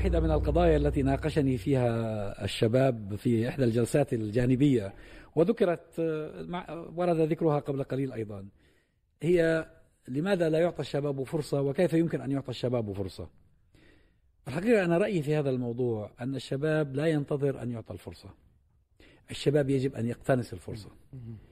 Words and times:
واحدة 0.00 0.20
من 0.20 0.30
القضايا 0.30 0.76
التي 0.76 1.02
ناقشني 1.02 1.58
فيها 1.58 2.44
الشباب 2.44 3.16
في 3.16 3.48
إحدى 3.48 3.64
الجلسات 3.64 4.12
الجانبية 4.12 4.94
وذكرت 5.36 6.00
ورد 6.96 7.16
ذكرها 7.16 7.58
قبل 7.58 7.82
قليل 7.82 8.12
أيضا. 8.12 8.48
هي 9.22 9.66
لماذا 10.08 10.50
لا 10.50 10.58
يعطى 10.58 10.80
الشباب 10.80 11.22
فرصة 11.22 11.60
وكيف 11.60 11.92
يمكن 11.92 12.20
أن 12.20 12.30
يعطى 12.30 12.48
الشباب 12.48 12.92
فرصة؟ 12.92 13.28
الحقيقة 14.48 14.84
أنا 14.84 14.98
رأيي 14.98 15.22
في 15.22 15.34
هذا 15.34 15.50
الموضوع 15.50 16.10
أن 16.20 16.34
الشباب 16.34 16.94
لا 16.94 17.06
ينتظر 17.06 17.62
أن 17.62 17.70
يعطى 17.70 17.92
الفرصة. 17.92 18.28
الشباب 19.30 19.70
يجب 19.70 19.94
أن 19.94 20.06
يقتنص 20.06 20.52
الفرصة. 20.52 20.90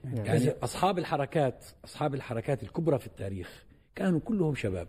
يعني 0.03 0.49
أصحاب 0.49 0.97
الحركات 0.97 1.65
أصحاب 1.85 2.13
الحركات 2.15 2.63
الكبرى 2.63 2.99
في 2.99 3.07
التاريخ 3.07 3.65
كانوا 3.95 4.19
كلهم 4.19 4.55
شباب. 4.55 4.87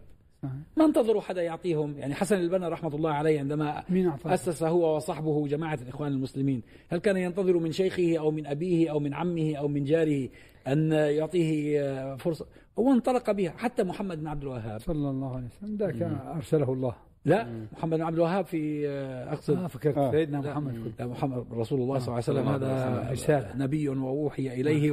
ما 0.77 0.85
انتظروا 0.85 1.21
حدا 1.21 1.43
يعطيهم. 1.43 1.99
يعني 1.99 2.15
حسن 2.15 2.37
البنا 2.37 2.69
رحمة 2.69 2.95
الله 2.95 3.11
عليه 3.11 3.39
عندما 3.39 3.83
أسس 4.27 4.63
هو 4.63 4.97
وصحبه 4.97 5.49
جماعة 5.49 5.79
الإخوان 5.83 6.13
المسلمين. 6.13 6.63
هل 6.89 6.99
كان 6.99 7.16
ينتظر 7.16 7.59
من 7.59 7.73
شيخه 7.73 8.19
أو 8.19 8.30
من 8.30 8.47
أبيه 8.47 8.91
أو 8.91 9.01
من 9.01 9.15
عمه 9.15 9.55
أو 9.57 9.69
من 9.69 9.85
جاره 9.85 10.29
أن 10.66 10.93
يعطيه 10.93 12.16
فرصة؟ 12.16 12.47
هو 12.79 12.93
انطلق 12.93 13.30
بها. 13.30 13.51
حتى 13.51 13.85
محمد 13.85 14.21
بن 14.21 14.27
عبد 14.27 14.43
الوهاب. 14.43 14.80
صلى 14.80 15.11
الله 15.11 15.37
عليه 15.37 15.47
وسلم. 15.47 15.77
ذاك 15.77 16.03
أرسله 16.37 16.73
الله. 16.73 16.95
لا 17.25 17.47
محمد 17.73 17.99
بن 17.99 18.02
عبد 18.02 18.15
الوهاب 18.15 18.45
في 18.45 18.88
أقصد. 19.29 19.57
آه 19.57 19.66
فكرت 19.66 19.99
آه. 19.99 20.11
سيدنا 20.11 20.41
محمد. 20.41 20.93
لا 20.99 21.07
محمد 21.07 21.45
رسول 21.52 21.80
الله 21.80 21.99
صلى 21.99 22.09
الله 22.09 22.29
عليه 22.29 22.41
وسلم. 22.41 22.49
هذا 22.49 23.11
رسالة 23.13 23.57
نبي 23.57 23.88
وأوحي 23.88 24.61
إليه 24.61 24.93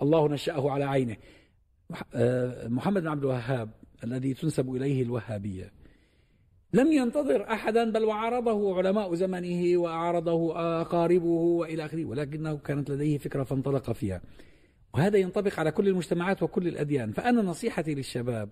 والله 0.00 0.28
نشأه 0.28 0.70
على 0.70 0.84
عينه. 0.84 1.16
محمد 2.68 3.02
بن 3.02 3.08
عبد 3.08 3.22
الوهاب 3.22 3.70
الذي 4.04 4.34
تنسب 4.34 4.74
إليه 4.74 5.02
الوهابية. 5.02 5.72
لم 6.72 6.92
ينتظر 6.92 7.52
أحدا 7.52 7.92
بل 7.92 8.04
وعارضه 8.04 8.76
علماء 8.76 9.14
زمنه 9.14 9.78
وأعارضه 9.78 10.58
أقاربه 10.80 11.26
وإلى 11.26 11.84
آخره 11.84 12.04
ولكنه 12.04 12.56
كانت 12.56 12.90
لديه 12.90 13.18
فكرة 13.18 13.44
فانطلق 13.44 13.92
فيها. 13.92 14.20
وهذا 14.94 15.18
ينطبق 15.18 15.60
على 15.60 15.70
كل 15.70 15.88
المجتمعات 15.88 16.42
وكل 16.42 16.68
الأديان. 16.68 17.12
فأنا 17.12 17.42
نصيحتي 17.42 17.94
للشباب 17.94 18.48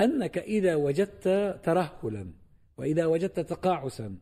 أنك 0.00 0.38
إذا 0.38 0.74
وجدت 0.74 1.58
ترهلا 1.62 2.32
وإذا 2.78 3.06
وجدت 3.06 3.40
تقاعسا 3.40 4.16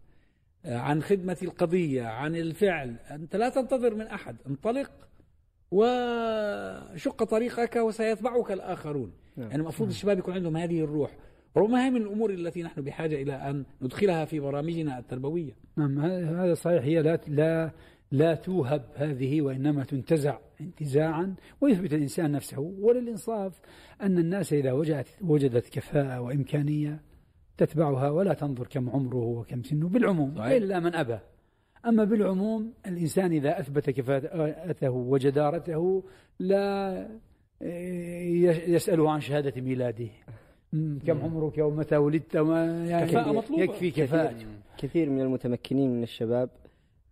عن 0.64 1.02
خدمة 1.02 1.36
القضية 1.42 2.02
عن 2.02 2.36
الفعل 2.36 2.96
أنت 3.10 3.36
لا 3.36 3.48
تنتظر 3.48 3.94
من 3.94 4.06
أحد. 4.06 4.36
انطلق 4.46 4.90
وشق 5.74 7.24
طريقك 7.24 7.76
وسيتبعك 7.76 8.52
الآخرون. 8.52 9.12
نعم. 9.36 9.48
يعني 9.48 9.62
المفروض 9.62 9.88
الشباب 9.88 10.18
يكون 10.18 10.34
عندهم 10.34 10.56
هذه 10.56 10.80
الروح. 10.80 11.16
ربما 11.56 11.86
هي 11.86 11.90
من 11.90 12.02
الأمور 12.02 12.30
التي 12.30 12.62
نحن 12.62 12.80
بحاجة 12.80 13.22
إلى 13.22 13.32
أن 13.32 13.64
ندخلها 13.82 14.24
في 14.24 14.40
برامجنا 14.40 14.98
التربوية. 14.98 15.52
نعم 15.76 15.98
هذا 16.00 16.54
صحيح. 16.54 16.82
هي 16.84 17.02
لا 17.02 17.20
لا 17.28 17.70
لا 18.10 18.34
توهب 18.34 18.84
هذه 18.94 19.42
وإنما 19.42 19.84
تنتزع 19.84 20.38
انتزاعا 20.60 21.34
ويثبت 21.60 21.92
الإنسان 21.92 22.32
نفسه 22.32 22.60
وللإنصاف 22.60 23.60
أن 24.02 24.18
الناس 24.18 24.52
إذا 24.52 24.72
وجدت, 24.72 25.08
وجدت 25.22 25.68
كفاءة 25.68 26.20
وإمكانية 26.20 27.00
تتبعها 27.56 28.10
ولا 28.10 28.34
تنظر 28.34 28.66
كم 28.66 28.90
عمره 28.90 29.24
وكم 29.24 29.62
سنه 29.62 29.88
بالعموم 29.88 30.34
صحيح. 30.36 30.52
إلا 30.52 30.80
من 30.80 30.94
أبى. 30.94 31.18
أما 31.86 32.04
بالعموم 32.04 32.72
الإنسان 32.86 33.32
إذا 33.32 33.60
أثبت 33.60 33.90
كفاءته 33.90 34.90
وجدارته 34.90 36.02
لا 36.38 37.08
يسأله 38.66 39.10
عن 39.10 39.20
شهادة 39.20 39.60
ميلاده. 39.60 40.08
كم 41.06 41.22
عمرك 41.22 41.58
ومتى 41.58 41.96
ولدت؟ 41.96 42.36
ما 42.36 42.88
يعني 42.88 43.06
كفاءة 43.06 43.32
مطلوبة. 43.32 43.62
يكفي 43.62 43.90
كفاءة. 43.90 44.34
كثير 44.78 45.10
من 45.10 45.20
المتمكنين 45.20 45.96
من 45.96 46.02
الشباب 46.02 46.50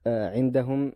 عندهم 0.07 0.93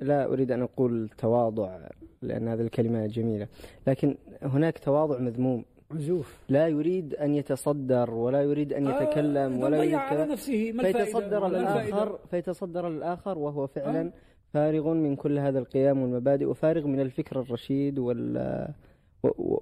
لا 0.00 0.24
أريد 0.24 0.52
أن 0.52 0.62
أقول 0.62 1.08
تواضع 1.18 1.78
لأن 2.22 2.48
هذه 2.48 2.60
الكلمة 2.60 3.06
جميلة 3.06 3.48
لكن 3.86 4.16
هناك 4.42 4.78
تواضع 4.78 5.18
مذموم. 5.18 5.64
عزوف 5.92 6.38
لا 6.48 6.68
يريد 6.68 7.14
أن 7.14 7.34
يتصدر 7.34 8.10
ولا 8.10 8.42
يريد 8.42 8.72
أن 8.72 8.86
يتكلم 8.86 9.52
آه 9.52 9.64
ولا 9.64 9.76
يريد 9.76 9.94
على 9.94 10.26
نفسه 10.26 10.72
ما 10.72 10.82
فيتصدر 10.82 11.46
الآخر 11.46 12.18
فيتصدر 12.30 12.88
الآخر 12.88 13.38
وهو 13.38 13.66
فعلا 13.66 14.00
آه. 14.00 14.12
فارغ 14.54 14.94
من 14.94 15.16
كل 15.16 15.38
هذا 15.38 15.58
القيام 15.58 16.02
والمبادئ 16.02 16.44
وفارغ 16.44 16.86
من 16.86 17.00
الفكر 17.00 17.40
الرشيد 17.40 17.98
وال 17.98 18.68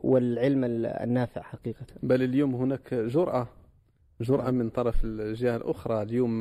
والعلم 0.05 0.65
النافع 0.85 1.43
حقيقة. 1.43 1.87
بل 2.03 2.23
اليوم 2.23 2.55
هناك 2.55 2.95
جرأة 2.95 3.49
جرأة 4.21 4.51
من 4.51 4.71
طرف 4.71 5.05
الجهة 5.05 5.57
الأخرى. 5.57 6.03
اليوم 6.03 6.39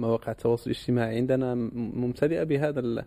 مواقع 0.00 0.32
التواصل 0.32 0.70
الاجتماعي 0.70 1.16
عندنا 1.16 1.54
ممتلئة 1.74 2.42
بهذا 2.42 3.04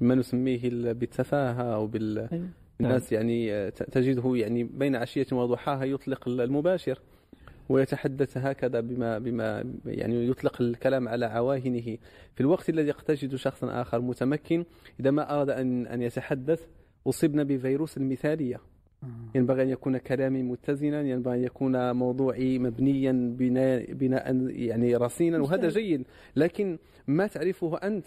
ما 0.00 0.14
نسميه 0.14 0.92
بالتفاهة 0.92 1.74
أو 1.74 1.86
بال 1.86 2.18
أيوه. 2.32 2.48
الناس 2.80 3.12
نعم. 3.12 3.28
يعني 3.28 3.70
تجده 3.70 4.36
يعني 4.36 4.64
بين 4.64 4.96
عشية 4.96 5.26
وضحاها 5.32 5.84
يطلق 5.84 6.28
المباشر 6.28 6.98
ويتحدث 7.68 8.36
هكذا 8.36 8.80
بما 8.80 9.18
بما 9.18 9.64
يعني 9.86 10.28
يطلق 10.28 10.62
الكلام 10.62 11.08
على 11.08 11.26
عواهنه. 11.26 11.98
في 12.34 12.40
الوقت 12.40 12.68
الذي 12.68 12.90
قد 12.90 13.04
تجد 13.04 13.34
شخصا 13.34 13.82
آخر 13.82 14.00
متمكن 14.00 14.64
إذا 15.00 15.10
ما 15.10 15.34
أراد 15.34 15.50
أن 15.50 15.86
أن 15.86 16.02
يتحدث 16.02 16.66
أصبنا 17.06 17.42
بفيروس 17.42 17.96
المثالية. 17.96 18.60
آه. 19.02 19.06
ينبغي 19.34 19.62
أن 19.62 19.68
يكون 19.68 19.98
كلامي 19.98 20.42
متزنا 20.42 21.00
ينبغي 21.00 21.36
أن 21.36 21.44
يكون 21.44 21.92
موضوعي 21.92 22.58
مبنيا 22.58 23.12
بناء, 23.38 23.92
بناء 23.92 24.50
يعني 24.50 24.96
رصينا 24.96 25.38
وهذا 25.38 25.68
جيد. 25.68 26.04
لكن 26.36 26.78
ما 27.06 27.26
تعرفه 27.26 27.76
أنت؟ 27.76 28.06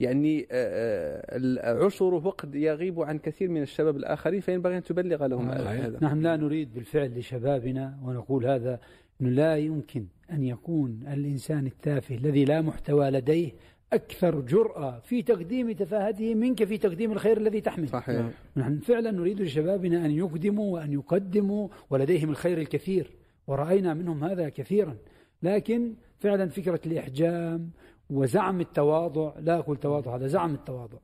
يعني 0.00 0.46
آه، 0.50 1.38
آه، 1.60 1.84
عشره 1.84 2.30
قد 2.30 2.54
يغيب 2.54 3.00
عن 3.00 3.18
كثير 3.18 3.48
من 3.48 3.62
الشباب 3.62 3.96
الآخرين 3.96 4.40
فينبغي 4.40 4.76
أن 4.76 4.82
تبلغ 4.82 5.26
لهم 5.26 5.50
هذا 5.50 5.98
نحن 6.02 6.20
لا 6.20 6.36
نريد 6.36 6.74
بالفعل 6.74 7.18
لشبابنا 7.18 7.98
ونقول 8.04 8.46
هذا 8.46 8.80
أنه 9.20 9.30
لا 9.30 9.56
يمكن 9.56 10.06
أن 10.30 10.44
يكون 10.44 11.00
الإنسان 11.12 11.66
التافه 11.66 12.14
الذي 12.14 12.44
لا 12.44 12.60
محتوى 12.60 13.10
لديه 13.10 13.52
أكثر 13.92 14.40
جرأة 14.40 14.98
في 14.98 15.22
تقديم 15.22 15.72
تفاهته 15.72 16.34
منك 16.34 16.64
في 16.64 16.78
تقديم 16.78 17.12
الخير 17.12 17.36
الذي 17.36 17.60
تحمل 17.60 17.88
صحيح. 17.88 18.30
نحن 18.56 18.78
فعلا 18.78 19.10
نريد 19.10 19.40
لشبابنا 19.40 20.06
أن 20.06 20.10
يقدموا 20.10 20.74
وأن 20.74 20.92
يقدموا 20.92 21.68
ولديهم 21.90 22.30
الخير 22.30 22.58
الكثير 22.58 23.10
ورأينا 23.46 23.94
منهم 23.94 24.24
هذا 24.24 24.48
كثيرا. 24.48 24.96
لكن 25.42 25.94
فعلا 26.18 26.48
فكرة 26.48 26.80
الإحجام 26.86 27.70
وزعم 28.10 28.60
التواضع 28.60 29.32
لا 29.38 29.58
أقول 29.58 29.76
تواضع 29.76 30.16
هذا 30.16 30.26
زعم 30.26 30.54
التواضع. 30.54 30.98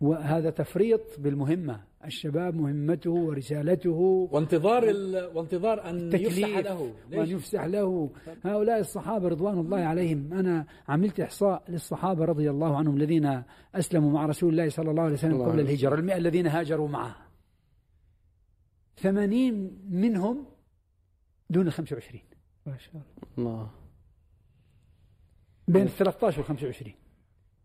وهذا 0.00 0.50
تفريط 0.50 1.00
بالمهمة 1.18 1.80
الشباب 2.04 2.54
مهمته 2.54 3.10
ورسالته. 3.10 4.28
وانتظار 4.32 4.90
ال... 4.90 5.30
وانتظار 5.34 5.90
أن 5.90 6.12
يفسح 6.12 6.58
له. 6.58 6.94
وأن 7.12 7.28
يفسح 7.28 7.64
له. 7.64 8.10
هؤلاء 8.44 8.80
الصحابة 8.80 9.28
رضوان 9.28 9.58
الله 9.58 9.78
عليهم. 9.78 10.32
أنا 10.32 10.66
عملت 10.88 11.20
إحصاء 11.20 11.62
للصحابة 11.68 12.24
رضي 12.24 12.50
الله 12.50 12.76
عنهم 12.76 12.96
الذين 12.96 13.42
أسلموا 13.74 14.10
مع 14.12 14.26
رسول 14.26 14.50
الله 14.50 14.68
صلى 14.68 14.90
الله 14.90 15.02
عليه 15.02 15.14
وسلم 15.14 15.42
قبل 15.42 15.60
الهجرة 15.60 15.94
المئة 15.94 16.16
الذين 16.16 16.46
هاجروا 16.46 16.88
معه. 16.88 17.16
ثمانين 18.96 19.78
منهم 19.90 20.44
دون 21.50 21.66
الخمسة 21.66 21.94
وعشرين. 21.96 22.24
ما 22.66 22.76
شاء 22.78 23.02
الله. 23.38 23.70
بين 25.72 25.86
13 25.86 26.40
و 26.40 26.44
25 26.44 26.94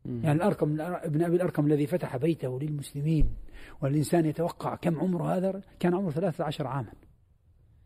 يعني 0.07 0.37
الأرقم 0.37 0.81
ابن 0.81 1.23
أبي 1.23 1.35
الأرقم 1.35 1.65
الذي 1.65 1.87
فتح 1.87 2.17
بيته 2.17 2.59
للمسلمين 2.59 3.29
والإنسان 3.81 4.25
يتوقع 4.25 4.75
كم 4.75 4.99
عمره 4.99 5.35
هذا؟ 5.35 5.61
كان 5.79 5.93
عمره 5.93 6.11
13 6.11 6.67
عاما. 6.67 6.91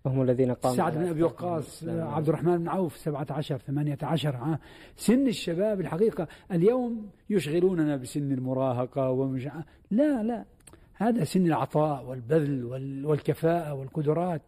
وهم 0.05 0.21
الذين 0.21 0.53
قاموا 0.53 0.77
سعد 0.77 0.97
بن 0.97 1.07
أبي 1.07 1.23
وقاص 1.23 1.83
عبد 1.87 2.27
الرحمن 2.27 2.57
بن 2.57 2.67
عوف 2.67 2.97
17 2.97 3.57
18 3.57 4.35
عام. 4.35 4.57
سن 4.95 5.27
الشباب 5.27 5.81
الحقيقة 5.81 6.27
اليوم 6.51 7.09
يشغلوننا 7.29 7.95
بسن 7.97 8.31
المراهقة 8.31 9.09
ومش 9.09 9.47
لا 9.91 10.23
لا. 10.23 10.45
هذا 10.93 11.23
سن 11.23 11.45
العطاء 11.45 12.05
والبذل 12.05 12.65
والكفاءة 13.05 13.73
والقدرات. 13.73 14.41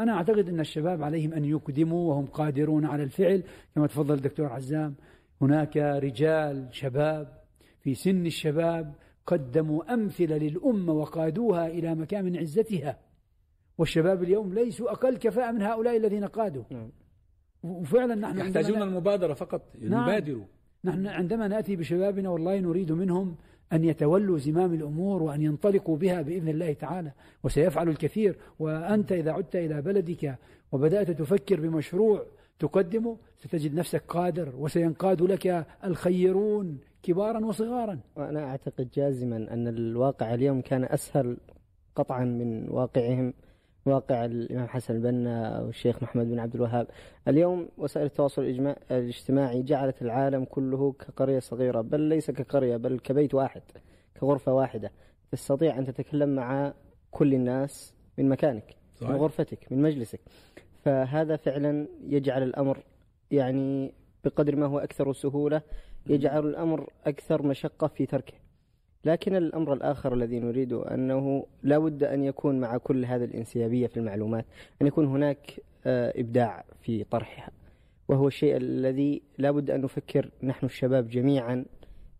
أنا 0.00 0.12
أعتقد 0.12 0.48
أن 0.48 0.60
الشباب 0.60 1.02
عليهم 1.02 1.32
أن 1.32 1.44
يقدموا 1.44 2.10
وهم 2.10 2.26
قادرون 2.26 2.84
على 2.84 3.02
الفعل 3.02 3.42
كما 3.74 3.86
تفضل 3.86 4.14
الدكتور 4.14 4.46
عزام. 4.46 4.94
هناك 5.42 5.76
رجال 5.76 6.68
شباب 6.70 7.42
في 7.80 7.94
سن 7.94 8.26
الشباب 8.26 8.94
قدموا 9.26 9.94
أمثلة 9.94 10.36
للأمة 10.36 10.92
وقادوها 10.92 11.66
إلى 11.66 11.94
مكان 11.94 12.24
من 12.24 12.36
عزتها 12.36 12.98
والشباب 13.78 14.22
اليوم 14.22 14.54
ليسوا 14.54 14.92
أقل 14.92 15.16
كفاءة 15.16 15.52
من 15.52 15.62
هؤلاء 15.62 15.96
الذين 15.96 16.24
قادوا 16.24 16.62
نعم. 16.70 16.90
وفعلا 17.62 18.14
نحن 18.14 18.38
يحتاجون 18.38 18.82
المبادرة 18.82 19.34
فقط 19.34 19.62
يبادروا 19.80 20.44
نعم. 20.82 20.94
نحن 20.94 21.06
عندما 21.06 21.48
نأتي 21.48 21.76
بشبابنا 21.76 22.28
والله 22.28 22.60
نريد 22.60 22.92
منهم 22.92 23.36
أن 23.72 23.84
يتولوا 23.84 24.38
زمام 24.38 24.74
الأمور 24.74 25.22
وأن 25.22 25.42
ينطلقوا 25.42 25.96
بها 25.96 26.22
بإذن 26.22 26.48
الله 26.48 26.72
تعالى 26.72 27.12
وسيفعل 27.44 27.88
الكثير 27.88 28.36
وأنت 28.58 29.12
إذا 29.12 29.32
عدت 29.32 29.56
إلى 29.56 29.82
بلدك 29.82 30.38
وبدأت 30.72 31.10
تفكر 31.10 31.60
بمشروع 31.60 32.26
تقدمه 32.58 33.16
ستجد 33.36 33.74
نفسك 33.74 34.02
قادر 34.08 34.56
وسينقاد 34.56 35.22
لك 35.22 35.66
الخيرون 35.84 36.78
كبارا 37.02 37.46
وصغارا. 37.46 38.00
وأنا 38.16 38.44
أعتقد 38.44 38.88
جازما 38.94 39.36
أن 39.36 39.68
الواقع 39.68 40.34
اليوم 40.34 40.60
كان 40.60 40.84
أسهل 40.84 41.36
قطعا 41.94 42.24
من 42.24 42.68
واقعهم 42.68 43.34
واقع 43.86 44.24
الإمام 44.24 44.68
حسن 44.68 44.94
البنا 44.94 45.60
والشيخ 45.60 46.02
محمد 46.02 46.26
بن 46.26 46.38
عبد 46.38 46.54
الوهاب. 46.54 46.86
اليوم 47.28 47.68
وسائل 47.78 48.06
التواصل 48.06 48.42
الاجتماعي 48.90 49.62
جعلت 49.62 50.02
العالم 50.02 50.44
كله 50.44 50.92
كقرية 50.92 51.38
صغيرة 51.38 51.80
بل 51.80 52.00
ليس 52.00 52.30
كقرية 52.30 52.76
بل 52.76 52.98
كبيت 52.98 53.34
واحد 53.34 53.62
كغرفة 54.20 54.54
واحدة. 54.54 54.90
تستطيع 55.32 55.78
أن 55.78 55.86
تتكلم 55.86 56.34
مع 56.34 56.74
كل 57.10 57.34
الناس 57.34 57.94
من 58.18 58.28
مكانك 58.28 58.76
صحيح. 58.96 59.10
من 59.10 59.16
غرفتك 59.16 59.72
من 59.72 59.82
مجلسك. 59.82 60.20
فهذا 60.86 61.36
فعلا 61.36 61.88
يجعل 62.08 62.42
الأمر 62.42 62.82
يعني 63.30 63.92
بقدر 64.24 64.56
ما 64.56 64.66
هو 64.66 64.78
أكثر 64.78 65.12
سهولة 65.12 65.62
يجعل 66.06 66.46
الأمر 66.46 66.90
أكثر 67.06 67.42
مشقة 67.42 67.86
في 67.86 68.06
تركه. 68.06 68.34
لكن 69.04 69.36
الأمر 69.36 69.72
الآخر 69.72 70.14
الذي 70.14 70.40
نريده 70.40 70.94
أنه 70.94 71.46
لا 71.62 71.78
بد 71.78 72.04
أن 72.04 72.24
يكون 72.24 72.60
مع 72.60 72.76
كل 72.76 73.04
هذا 73.04 73.24
الانسيابية 73.24 73.86
في 73.86 73.96
المعلومات 73.96 74.44
أن 74.82 74.86
يكون 74.86 75.06
هناك 75.06 75.60
آه، 75.86 76.12
إبداع 76.16 76.64
في 76.80 77.04
طرحها. 77.04 77.50
وهو 78.08 78.28
الشيء 78.28 78.56
الذي 78.56 79.22
لا 79.38 79.50
بد 79.50 79.70
أن 79.70 79.80
نفكر 79.80 80.30
نحن 80.42 80.66
الشباب 80.66 81.08
جميعا 81.08 81.64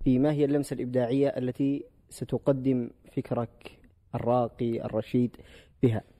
في 0.04 0.18
ما 0.18 0.32
هي 0.32 0.44
اللمسة 0.44 0.74
الإبداعية 0.74 1.28
التي 1.28 1.84
ستقدم 2.10 2.90
فكرك 3.12 3.78
الراقي 4.14 4.84
الرشيد 4.84 5.36
بها. 5.82 6.15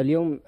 اليوم 0.00 0.40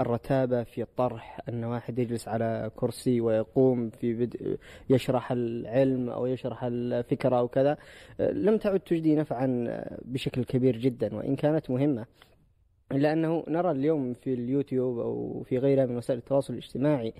الرتابة 0.00 0.62
في 0.62 0.82
الطرح 0.82 1.40
أن 1.48 1.64
واحد 1.64 1.98
يجلس 1.98 2.28
على 2.28 2.70
كرسي 2.76 3.20
ويقوم 3.20 3.90
في 3.90 4.14
بدء 4.14 4.56
يشرح 4.90 5.32
العلم 5.32 6.10
أو 6.10 6.26
يشرح 6.26 6.64
الفكرة 6.64 7.38
أو 7.38 7.48
كذا 7.48 7.78
لم 8.20 8.56
تعد 8.56 8.80
تجدي 8.80 9.16
نفعا 9.16 9.66
بشكل 10.04 10.44
كبير 10.44 10.76
جدا 10.76 11.16
وإن 11.16 11.36
كانت 11.36 11.70
مهمة. 11.70 12.06
إلا 12.92 13.12
أنه 13.12 13.44
نرى 13.48 13.70
اليوم 13.70 14.14
في 14.14 14.34
اليوتيوب 14.34 14.98
أو 14.98 15.42
في 15.42 15.58
غيرها 15.58 15.86
من 15.86 15.96
وسائل 15.96 16.18
التواصل 16.18 16.52
الاجتماعي 16.52 17.14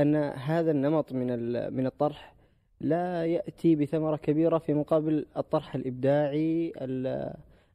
أن 0.00 0.16
هذا 0.16 0.70
النمط 0.70 1.12
من 1.12 1.26
من 1.74 1.86
الطرح 1.86 2.34
لا 2.80 3.26
يأتي 3.26 3.76
بثمرة 3.76 4.16
كبيرة 4.16 4.58
في 4.58 4.74
مقابل 4.74 5.26
الطرح 5.36 5.74
الإبداعي 5.74 6.72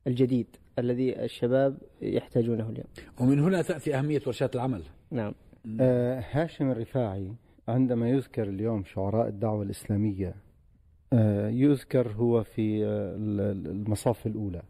الجديد. 0.07 0.48
الذي 0.79 1.23
الشباب 1.23 1.77
يحتاجونه 2.01 2.69
اليوم. 2.69 2.87
ومن 3.19 3.39
هنا 3.39 3.61
تأتي 3.61 3.95
أهمية 3.95 4.21
ورشات 4.27 4.55
العمل. 4.55 4.83
نعم. 5.11 5.33
آه 5.81 6.23
هاشم 6.31 6.71
الرفاعي 6.71 7.33
عندما 7.67 8.09
يذكر 8.09 8.43
اليوم 8.43 8.83
شعراء 8.83 9.27
الدعوة 9.27 9.63
الإسلامية 9.63 10.35
آه 11.13 11.49
يذكر 11.49 12.07
هو 12.11 12.43
في 12.43 12.85
آه 12.85 13.15
المصاف 13.15 14.27
الأولى. 14.27 14.61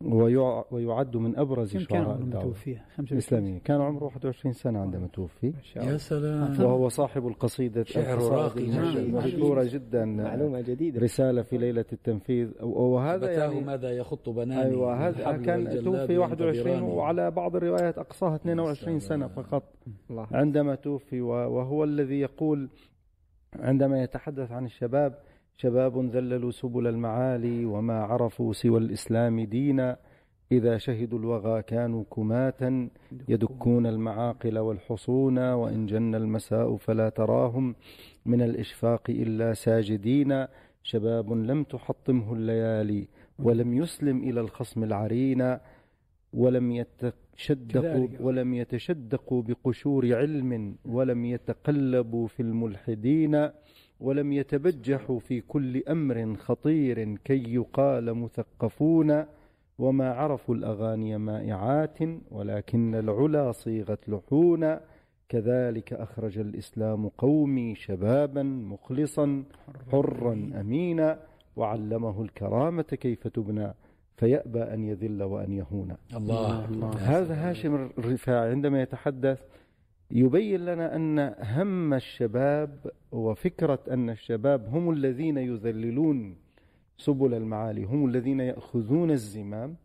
ويعد 0.00 1.16
من 1.16 1.36
أبرز 1.36 1.76
شعراء 1.76 2.16
الدعوه 2.16 2.54
الإسلامية. 2.98 3.58
كان 3.58 3.80
عمره 3.80 4.04
21 4.04 4.52
سنة 4.52 4.78
عندما 4.78 5.06
توفي. 5.06 5.52
يا 5.76 5.96
سلام. 5.96 6.60
وهو 6.60 6.88
صاحب 6.88 7.26
القصيدة 7.26 7.84
شعر 7.84 8.18
راقي 8.18 8.66
مشهورة 9.10 9.64
جدا. 9.64 10.04
معلومة 10.04 10.60
جديدة. 10.60 11.00
رسالة 11.00 11.42
في 11.42 11.58
ليلة 11.58 11.84
التنفيذ. 11.92 12.48
وهذا 12.62 13.30
يعني 13.30 13.60
ماذا 13.60 13.90
يخط 13.90 14.28
بناني 14.28 14.62
أيوه 14.62 15.08
هذا 15.08 15.36
كان 15.36 15.84
توفي 15.84 16.18
21 16.18 16.82
وعلى 16.82 17.30
بعض 17.30 17.56
الروايات 17.56 17.98
أقصاها 17.98 18.36
22 18.36 18.98
سنة 18.98 19.26
فقط. 19.26 19.62
عندما 20.10 20.74
توفي 20.74 21.20
وهو 21.20 21.84
الذي 21.84 22.20
يقول 22.20 22.68
عندما 23.60 24.02
يتحدث 24.02 24.52
عن 24.52 24.64
الشباب 24.64 25.18
شباب 25.56 26.10
ذللوا 26.10 26.50
سبل 26.50 26.86
المعالي 26.86 27.64
وما 27.64 27.98
عرفوا 28.02 28.52
سوى 28.52 28.78
الإسلام 28.78 29.40
دينا. 29.40 29.96
إذا 30.52 30.78
شهدوا 30.78 31.18
الوغى 31.18 31.62
كانوا 31.62 32.04
كماتا 32.04 32.88
يدكون 33.28 33.86
المعاقل 33.86 34.58
والحصون 34.58 35.38
وإن 35.38 35.86
جن 35.86 36.14
المساء 36.14 36.76
فلا 36.76 37.08
تراهم 37.08 37.74
من 38.26 38.42
الإشفاق 38.42 39.02
إلا 39.08 39.54
ساجدين. 39.54 40.46
شباب 40.82 41.32
لم 41.32 41.64
تحطمه 41.64 42.32
الليالي 42.32 43.08
ولم 43.38 43.74
يسلم 43.74 44.18
إلى 44.18 44.40
الخصم 44.40 44.84
العرين. 44.84 45.58
ولم 46.32 46.72
يتشدقوا 46.72 48.08
ولم 48.20 48.54
يتشدقوا 48.54 49.42
بقشور 49.42 50.14
علم 50.14 50.76
ولم 50.84 51.24
يتقلبوا 51.24 52.26
في 52.26 52.40
الملحدين. 52.40 53.50
ولم 54.00 54.32
يتبجحوا 54.32 55.18
في 55.18 55.40
كل 55.40 55.82
أمر 55.88 56.36
خطير 56.36 57.16
كي 57.16 57.54
يقال 57.54 58.14
مثقفون 58.14 59.24
وما 59.78 60.12
عرفوا 60.12 60.54
الأغاني 60.54 61.18
مائعات 61.18 61.98
ولكن 62.30 62.94
العلا 62.94 63.52
صيغت 63.52 64.08
لحونا 64.08 64.80
كذلك 65.28 65.92
أخرج 65.92 66.38
الإسلام 66.38 67.08
قومي 67.08 67.74
شبابا 67.74 68.42
مخلصا 68.42 69.44
حرا 69.92 70.50
امينا. 70.60 71.18
وعلمه 71.56 72.22
الكرامة 72.22 72.82
كيف 72.82 73.28
تبنى 73.28 73.74
فيأبى 74.16 74.62
أن 74.62 74.84
يذل 74.84 75.22
وأن 75.22 75.52
يهون. 75.52 75.96
الله, 76.16 76.64
الله. 76.64 76.90
هذا 76.90 77.34
هاشم 77.34 77.74
الرفاعي 77.98 78.50
عندما 78.50 78.82
يتحدث 78.82 79.40
يبين 80.10 80.64
لنا 80.64 80.96
أن 80.96 81.34
هم 81.40 81.94
الشباب 81.94 82.90
وفكرة 83.12 83.78
أن 83.90 84.10
الشباب 84.10 84.68
هم 84.68 84.90
الذين 84.90 85.38
يذللون 85.38 86.36
سبل 86.98 87.34
المعالي 87.34 87.84
هم 87.84 88.06
الذين 88.06 88.40
يأخذون 88.40 89.10
الزمام. 89.10 89.76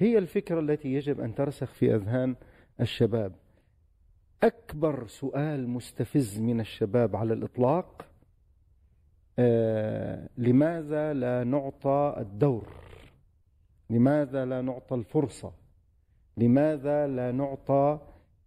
هي 0.00 0.18
الفكرة 0.18 0.60
التي 0.60 0.92
يجب 0.92 1.20
أن 1.20 1.34
ترسخ 1.34 1.72
في 1.72 1.94
أذهان 1.94 2.36
الشباب. 2.80 3.32
أكبر 4.42 5.06
سؤال 5.06 5.68
مستفز 5.68 6.40
من 6.40 6.60
الشباب 6.60 7.16
على 7.16 7.32
الإطلاق 7.32 8.04
آه 9.38 10.28
لماذا 10.36 11.12
لا 11.14 11.44
نعطى 11.44 12.14
الدور؟ 12.18 12.66
لماذا 13.90 14.44
لا 14.44 14.62
نعطى 14.62 14.94
الفرصة؟ 14.94 15.52
لماذا 16.36 17.06
لا 17.06 17.32
نعطى 17.32 18.00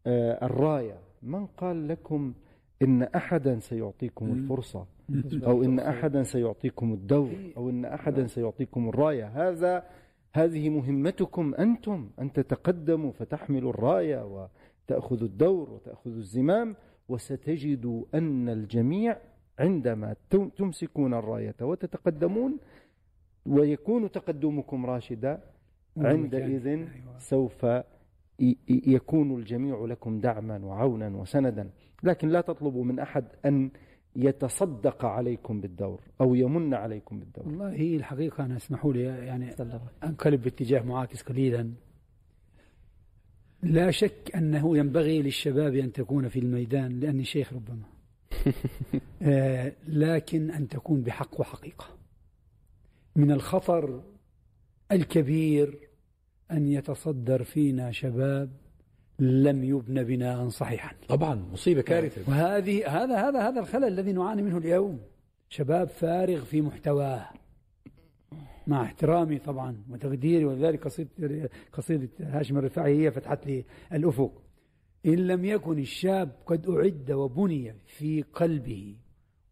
الراية. 0.07 0.97
من 1.23 1.45
قال 1.45 1.87
لكم 1.87 2.33
إن 2.81 3.03
أحدا 3.03 3.59
سيعطيكم 3.59 4.25
الفرصة؟ 4.31 4.85
أو 5.33 5.63
إن 5.63 5.79
أحدا 5.79 6.23
سيعطيكم 6.23 6.93
الدور؟ 6.93 7.53
أو 7.57 7.69
إن 7.69 7.85
أحدا 7.85 8.27
سيعطيكم 8.27 8.89
الراية. 8.89 9.27
هذا 9.27 9.83
هذه 10.33 10.69
مهمتكم 10.69 11.55
أنتم 11.55 12.09
أن 12.19 12.33
تتقدموا 12.33 13.11
فتحملوا 13.11 13.69
الراية 13.69 14.47
وتأخذوا 14.87 15.27
الدور 15.27 15.69
وتأخذوا 15.69 16.17
الزمام. 16.17 16.75
وستجدوا 17.09 18.05
أن 18.13 18.49
الجميع 18.49 19.17
عندما 19.59 20.15
تمسكون 20.57 21.13
الراية 21.13 21.55
وتتقدمون 21.61 22.57
ويكون 23.45 24.11
تقدمكم 24.11 24.85
راشدا 24.85 25.41
عندئذ 25.97 26.67
أيوة. 26.67 27.17
سوف 27.19 27.65
يكون 28.67 29.39
الجميع 29.39 29.85
لكم 29.85 30.19
دعما 30.19 30.65
وعونا 30.65 31.07
وسندا. 31.07 31.69
لكن 32.03 32.29
لا 32.29 32.41
تطلبوا 32.41 32.83
من 32.83 32.99
أحد 32.99 33.25
أن 33.45 33.71
يتصدق 34.15 35.05
عليكم 35.05 35.61
بالدور 35.61 36.01
أو 36.21 36.35
يمن 36.35 36.73
عليكم 36.73 37.19
بالدور. 37.19 37.47
والله 37.47 37.71
هي 37.71 37.95
الحقيقة 37.95 38.45
أنا 38.45 38.57
أسمحوا 38.57 38.93
لي 38.93 39.01
يعني 39.03 39.55
أنقلب 40.03 40.41
باتجاه 40.41 40.81
معاكس 40.81 41.21
قليلا. 41.21 41.71
لا 43.63 43.91
شك 43.91 44.31
أنه 44.35 44.77
ينبغي 44.77 45.21
للشباب 45.21 45.75
أن 45.75 45.91
تكون 45.91 46.27
في 46.27 46.39
الميدان 46.39 46.99
لأني 46.99 47.23
شيخ 47.23 47.53
ربما. 47.53 47.85
آه 49.21 49.73
لكن 49.87 50.51
أن 50.51 50.67
تكون 50.67 51.01
بحق 51.01 51.39
وحقيقة. 51.39 51.85
من 53.15 53.31
الخطر 53.31 54.03
الكبير 54.91 55.90
أن 56.51 56.67
يتصدر 56.67 57.43
فينا 57.43 57.91
شباب 57.91 58.49
لم 59.19 59.63
يبنى 59.63 60.03
بناء 60.03 60.49
صحيحا. 60.49 60.95
طبعا 61.07 61.35
مصيبة 61.35 61.81
كارثة. 61.81 62.31
وهذه 62.31 62.87
هذا 62.87 63.29
هذا 63.29 63.49
هذا 63.49 63.59
الخلل 63.59 63.83
الذي 63.83 64.11
نعاني 64.11 64.41
منه 64.41 64.57
اليوم. 64.57 64.99
شباب 65.49 65.87
فارغ 65.87 66.43
في 66.43 66.61
محتواه. 66.61 67.29
مع 68.67 68.83
احترامي 68.83 69.39
طبعا 69.39 69.83
وتقديري 69.89 70.45
ولذلك 70.45 70.83
قصيدة 70.83 71.49
قصيدة 71.73 72.09
هاشم 72.19 72.57
الرفاعي 72.57 73.05
هي 73.05 73.11
فتحت 73.11 73.47
لي 73.47 73.65
الأفق. 73.93 74.41
إن 75.05 75.27
لم 75.27 75.45
يكن 75.45 75.79
الشاب 75.79 76.31
قد 76.45 76.69
أعد 76.69 77.11
وبني 77.11 77.73
في 77.85 78.21
قلبه 78.21 78.95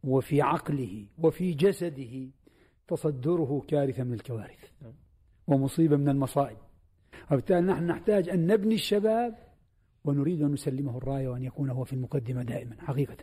وفي 0.03 0.41
عقله 0.41 1.05
وفي 1.17 1.53
جسده 1.53 2.27
تصدره 2.87 3.65
كارثة 3.67 4.03
من 4.03 4.13
الكوارث. 4.13 4.71
ومصيبة 5.47 5.97
من 5.97 6.09
المصائب. 6.09 6.57
وبالتالي 7.31 7.61
نحن 7.61 7.87
نحتاج 7.87 8.29
أن 8.29 8.47
نبني 8.47 8.75
الشباب 8.75 9.35
ونريد 10.05 10.41
أن 10.41 10.51
نسلمه 10.51 10.97
الراية 10.97 11.27
وأن 11.27 11.43
يكون 11.43 11.69
هو 11.69 11.83
في 11.83 11.93
المقدمة 11.93 12.43
دائما 12.43 12.75
حقيقة. 12.79 13.17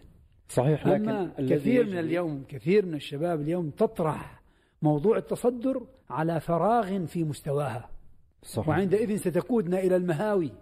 صحيح 0.48 0.86
لكن 0.86 1.30
كثير 1.38 1.86
من 1.86 1.98
اليوم 1.98 2.44
كثير 2.48 2.86
من 2.86 2.94
الشباب 2.94 3.40
اليوم 3.40 3.70
تطرح 3.70 4.42
موضوع 4.82 5.16
التصدر 5.16 5.86
على 6.10 6.40
فراغ 6.40 7.06
في 7.06 7.24
مستواها. 7.24 7.90
صحيح. 8.42 8.68
وعندئذ 8.68 9.16
ستقودنا 9.16 9.78
إلى 9.78 9.96
المهاوي. 9.96 10.52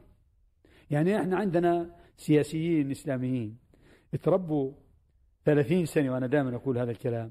يعني 0.91 1.21
إحنا 1.21 1.37
عندنا 1.37 1.91
سياسيين 2.17 2.91
إسلاميين 2.91 3.57
تربوا 4.23 4.73
30 5.45 5.87
سنة 5.87 6.13
وأنا 6.13 6.27
دائما 6.27 6.57
أقول 6.57 6.79
هذا 6.79 6.91
الكلام. 6.91 7.31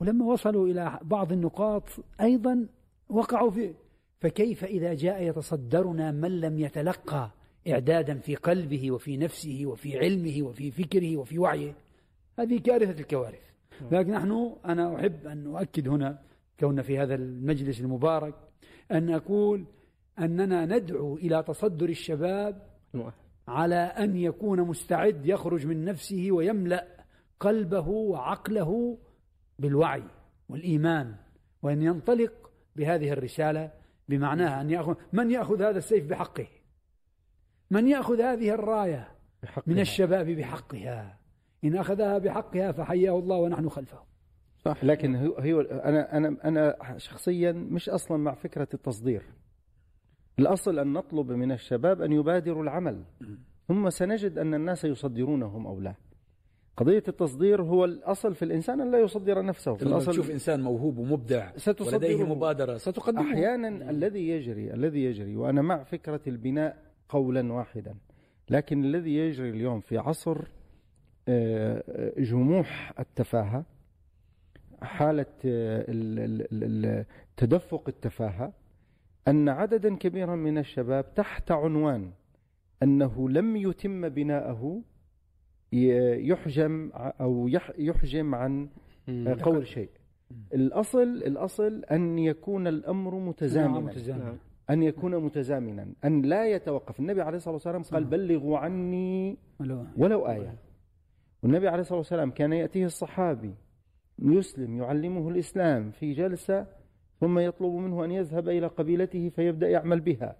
ولما 0.00 0.24
وصلوا 0.24 0.68
إلى 0.68 0.98
بعض 1.02 1.32
النقاط 1.32 1.84
أيضا 2.20 2.66
وقعوا 3.08 3.50
فيه 3.50 3.74
فكيف 4.20 4.64
إذا 4.64 4.94
جاء 4.94 5.22
يتصدرنا 5.22 6.10
من 6.10 6.40
لم 6.40 6.58
يتلقى 6.58 7.30
إعدادا 7.68 8.18
في 8.18 8.34
قلبه 8.34 8.90
وفي 8.90 9.16
نفسه 9.16 9.62
وفي 9.64 9.98
علمه 9.98 10.42
وفي 10.42 10.70
فكره 10.70 11.16
وفي 11.16 11.38
وعيه؟ 11.38 11.74
هذه 12.38 12.58
كارثة 12.58 13.00
الكوارث. 13.00 13.50
لكن 13.92 14.10
نحن 14.10 14.56
أنا 14.64 14.96
أحب 14.96 15.26
أن 15.26 15.46
أؤكد 15.56 15.88
هنا 15.88 16.18
كوننا 16.60 16.82
في 16.82 16.98
هذا 16.98 17.14
المجلس 17.14 17.80
المبارك 17.80 18.34
أن 18.92 19.10
أقول 19.10 19.64
أننا 20.18 20.66
ندعو 20.66 21.16
إلى 21.16 21.42
تصدر 21.42 21.88
الشباب 21.88 22.62
على 23.48 23.74
أن 23.74 24.16
يكون 24.16 24.60
مستعد 24.60 25.26
يخرج 25.26 25.66
من 25.66 25.84
نفسه 25.84 26.28
ويملأ 26.30 26.86
قلبه 27.40 27.88
وعقله 27.88 28.98
بالوعي 29.58 30.04
والإيمان 30.48 31.14
وأن 31.62 31.82
ينطلق 31.82 32.50
بهذه 32.76 33.12
الرسالة 33.12 33.70
بمعناها 34.10 34.60
أن 34.60 34.70
يأخذ 34.70 34.94
من 35.12 35.30
يأخذ 35.30 35.62
هذا 35.62 35.78
السيف 35.78 36.06
بحقه؟ 36.06 36.46
من 37.70 37.88
يأخذ 37.88 38.20
هذه 38.20 38.50
الراية 38.50 39.08
بحقها. 39.42 39.64
من 39.66 39.80
الشباب 39.80 40.26
بحقها؟ 40.26 41.18
إن 41.64 41.76
أخذها 41.76 42.18
بحقها 42.18 42.72
فحياه 42.72 43.18
الله 43.18 43.36
ونحن 43.36 43.68
خلفه. 43.68 43.98
صح. 44.64 44.84
لكن 44.84 45.14
هي 45.16 45.60
أنا 45.60 46.16
أنا 46.16 46.36
أنا 46.44 46.76
شخصيا 46.96 47.52
مش 47.52 47.88
أصلا 47.88 48.16
مع 48.16 48.34
فكرة 48.34 48.68
التصدير. 48.74 49.22
الأصل 50.38 50.78
أن 50.78 50.92
نطلب 50.92 51.32
من 51.32 51.52
الشباب 51.52 52.02
أن 52.02 52.12
يبادروا 52.12 52.62
العمل. 52.62 53.04
ثم 53.68 53.90
سنجد 53.90 54.38
أن 54.38 54.54
الناس 54.54 54.84
يصدرونهم 54.84 55.66
أو 55.66 55.80
لا. 55.80 55.94
قضية 56.80 57.02
التصدير 57.08 57.62
هو 57.62 57.84
الأصل 57.84 58.34
في 58.34 58.44
الإنسان 58.44 58.80
أن 58.80 58.90
لا 58.90 58.98
يصدر 58.98 59.42
نفسه. 59.42 59.74
في 59.74 59.82
الأصل 59.82 60.12
تشوف 60.12 60.30
إنسان 60.30 60.60
موهوب 60.60 60.98
ومبدع 60.98 61.50
ولديه 61.80 62.24
مبادرة 62.24 62.76
ستقدمه. 62.76 63.20
أحيانا 63.20 63.90
الذي 63.90 64.28
يجري 64.28 64.74
الذي 64.74 65.04
يجري 65.04 65.36
وأنا 65.36 65.62
مع 65.62 65.82
فكرة 65.82 66.20
البناء 66.26 66.76
قولا 67.08 67.52
واحدا 67.52 67.94
لكن 68.50 68.84
الذي 68.84 69.16
يجري 69.16 69.50
اليوم 69.50 69.80
في 69.80 69.98
عصر 69.98 70.38
آه، 71.28 72.12
جموح 72.18 72.92
التفاهة 72.98 73.64
حالة 74.82 75.26
آه، 75.44 77.06
تدفق 77.36 77.88
التفاهة 77.88 78.52
أن 79.28 79.48
عددا 79.48 79.96
كبيرا 79.96 80.36
من 80.36 80.58
الشباب 80.58 81.14
تحت 81.14 81.50
عنوان 81.50 82.10
أنه 82.82 83.28
لم 83.28 83.56
يتم 83.56 84.08
بناءه 84.08 84.82
يحجم 85.72 86.90
أو 86.94 87.48
يحجم 87.78 88.34
عن 88.34 88.68
قول 89.42 89.66
شيء. 89.66 89.90
الأصل 90.54 91.02
الأصل 91.02 91.84
أن 91.84 92.18
يكون 92.18 92.66
الأمر 92.66 93.14
متزامنا. 93.14 93.92
نعم. 94.08 94.36
أن 94.70 94.82
يكون 94.82 95.24
متزامنا. 95.24 95.92
أن 96.04 96.22
لا 96.22 96.46
يتوقف. 96.46 97.00
النبي 97.00 97.22
عليه 97.22 97.36
الصلاة 97.36 97.54
والسلام 97.54 97.82
قال 97.82 98.04
بلغوا 98.04 98.58
عني 98.58 99.36
ولو 99.96 100.26
آية. 100.26 100.54
والنبي 101.42 101.68
عليه 101.68 101.80
الصلاة 101.80 101.98
والسلام 101.98 102.30
كان 102.30 102.52
يأتيه 102.52 102.84
الصحابي 102.84 103.54
يسلم 104.22 104.78
يعلمه 104.78 105.28
الإسلام 105.28 105.90
في 105.90 106.12
جلسة 106.12 106.66
ثم 107.20 107.38
يطلب 107.38 107.72
منه 107.72 108.04
أن 108.04 108.10
يذهب 108.10 108.48
إلى 108.48 108.66
قبيلته 108.66 109.28
فيبدأ 109.28 109.68
يعمل 109.68 110.00
بها. 110.00 110.36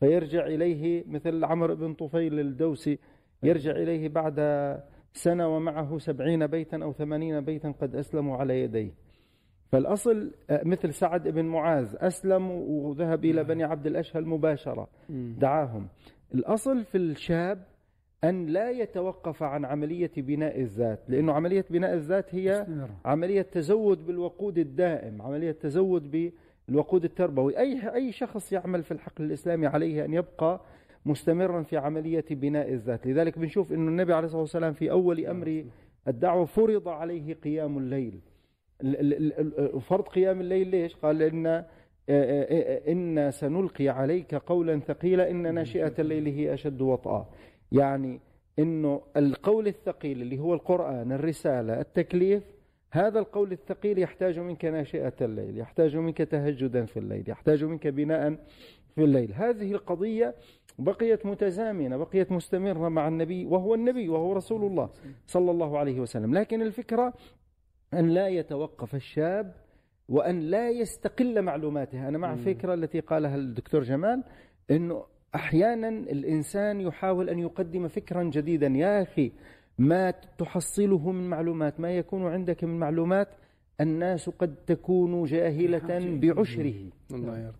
فيرجع 0.00 0.46
إليه 0.46 1.04
مثل 1.08 1.44
عمرو 1.44 1.74
بن 1.74 1.94
طفيل 1.94 2.40
الدوسي 2.40 2.98
يرجع 3.44 3.70
إليه 3.70 4.08
بعد 4.08 4.40
سنة 5.12 5.56
ومعه 5.56 5.98
سبعين 5.98 6.46
بيتا 6.46 6.76
أو 6.82 6.92
ثمانين 6.92 7.40
بيتا 7.40 7.74
قد 7.80 7.96
أسلموا 7.96 8.36
على 8.36 8.60
يديه. 8.60 8.90
فالأصل 9.72 10.30
مثل 10.50 10.92
سعد 10.94 11.28
بن 11.28 11.44
معاذ 11.44 11.96
أسلم 11.98 12.50
وذهب 12.50 13.24
إلى 13.24 13.44
بني 13.44 13.64
عبد 13.64 13.86
الأشهل 13.86 14.26
مباشرة. 14.26 14.88
دعاهم. 15.38 15.88
الأصل 16.34 16.84
في 16.84 16.98
الشاب 16.98 17.64
أن 18.24 18.46
لا 18.46 18.70
يتوقف 18.70 19.42
عن 19.42 19.64
عملية 19.64 20.10
بناء 20.16 20.60
الذات 20.60 21.00
لأنه 21.08 21.32
عملية 21.32 21.64
بناء 21.70 21.94
الذات 21.94 22.34
هي 22.34 22.66
عملية 23.04 23.42
تزود 23.42 24.06
بالوقود 24.06 24.58
الدائم 24.58 25.22
عملية 25.22 25.52
تزود 25.52 26.32
بالوقود 26.68 27.04
التربوي. 27.04 27.58
أي, 27.58 27.94
أي 27.94 28.12
شخص 28.12 28.52
يعمل 28.52 28.82
في 28.82 28.92
الحقل 28.92 29.24
الإسلامي 29.24 29.66
عليه 29.66 30.04
أن 30.04 30.14
يبقى 30.14 30.60
مستمرا 31.06 31.62
في 31.62 31.76
عملية 31.76 32.24
بناء 32.30 32.72
الذات. 32.72 33.06
لذلك 33.06 33.38
بنشوف 33.38 33.72
أن 33.72 33.88
النبي 33.88 34.12
عليه 34.12 34.26
الصلاة 34.26 34.40
والسلام 34.40 34.72
في 34.72 34.90
أول 34.90 35.26
أمر 35.26 35.64
الدعوة 36.08 36.44
فرض 36.44 36.88
عليه 36.88 37.34
قيام 37.34 37.78
الليل. 37.78 38.20
فرض 39.80 40.04
قيام 40.04 40.40
الليل 40.40 40.68
ليش؟ 40.68 40.96
قال 40.96 41.22
إن 41.22 41.64
إن 42.88 43.30
سنلقي 43.30 43.88
عليك 43.88 44.34
قولا 44.34 44.80
ثقيلا 44.80 45.30
إن 45.30 45.54
ناشئة 45.54 45.94
الليل 45.98 46.26
هي 46.26 46.54
أشد 46.54 46.80
وطأ 46.80 47.30
يعني 47.72 48.20
إنه 48.58 49.02
القول 49.16 49.66
الثقيل 49.68 50.22
اللي 50.22 50.38
هو 50.38 50.54
القرآن 50.54 51.12
الرسالة 51.12 51.80
التكليف 51.80 52.42
هذا 52.90 53.18
القول 53.18 53.52
الثقيل 53.52 53.98
يحتاج 53.98 54.38
منك 54.38 54.64
ناشئة 54.64 55.12
الليل 55.20 55.58
يحتاج 55.58 55.96
منك 55.96 56.18
تهجدا 56.18 56.84
في 56.84 56.98
الليل 56.98 57.30
يحتاج 57.30 57.64
منك 57.64 57.86
بناء 57.86 58.30
في 58.94 59.04
الليل. 59.04 59.32
هذه 59.32 59.72
القضية 59.72 60.34
بقيت 60.78 61.26
متزامنة 61.26 61.96
بقيت 61.96 62.32
مستمرة 62.32 62.88
مع 62.88 63.08
النبي 63.08 63.44
وهو 63.46 63.74
النبي 63.74 64.08
وهو 64.08 64.32
رسول 64.32 64.64
الله 64.64 64.90
صلى 65.26 65.50
الله 65.50 65.78
عليه 65.78 66.00
وسلم. 66.00 66.34
لكن 66.34 66.62
الفكرة 66.62 67.12
أن 67.94 68.08
لا 68.08 68.28
يتوقف 68.28 68.94
الشاب 68.94 69.54
وأن 70.08 70.40
لا 70.40 70.70
يستقل 70.70 71.42
معلوماته. 71.42 72.08
أنا 72.08 72.18
مع 72.18 72.32
الفكرة 72.32 72.74
التي 72.74 73.00
قالها 73.00 73.36
الدكتور 73.36 73.82
جمال 73.82 74.24
أنه 74.70 75.04
أحيانا 75.34 75.88
الإنسان 75.88 76.80
يحاول 76.80 77.30
أن 77.30 77.38
يقدم 77.38 77.88
فكرا 77.88 78.22
جديدا. 78.22 78.66
يا 78.66 79.02
أخي 79.02 79.32
ما 79.78 80.10
تحصله 80.38 81.10
من 81.10 81.30
معلومات 81.30 81.80
ما 81.80 81.96
يكون 81.96 82.26
عندك 82.26 82.64
من 82.64 82.78
معلومات 82.78 83.28
الناس 83.80 84.28
قد 84.28 84.54
تكون 84.66 85.24
جاهلة 85.24 86.18
بعشره. 86.20 86.74
الله 87.12 87.52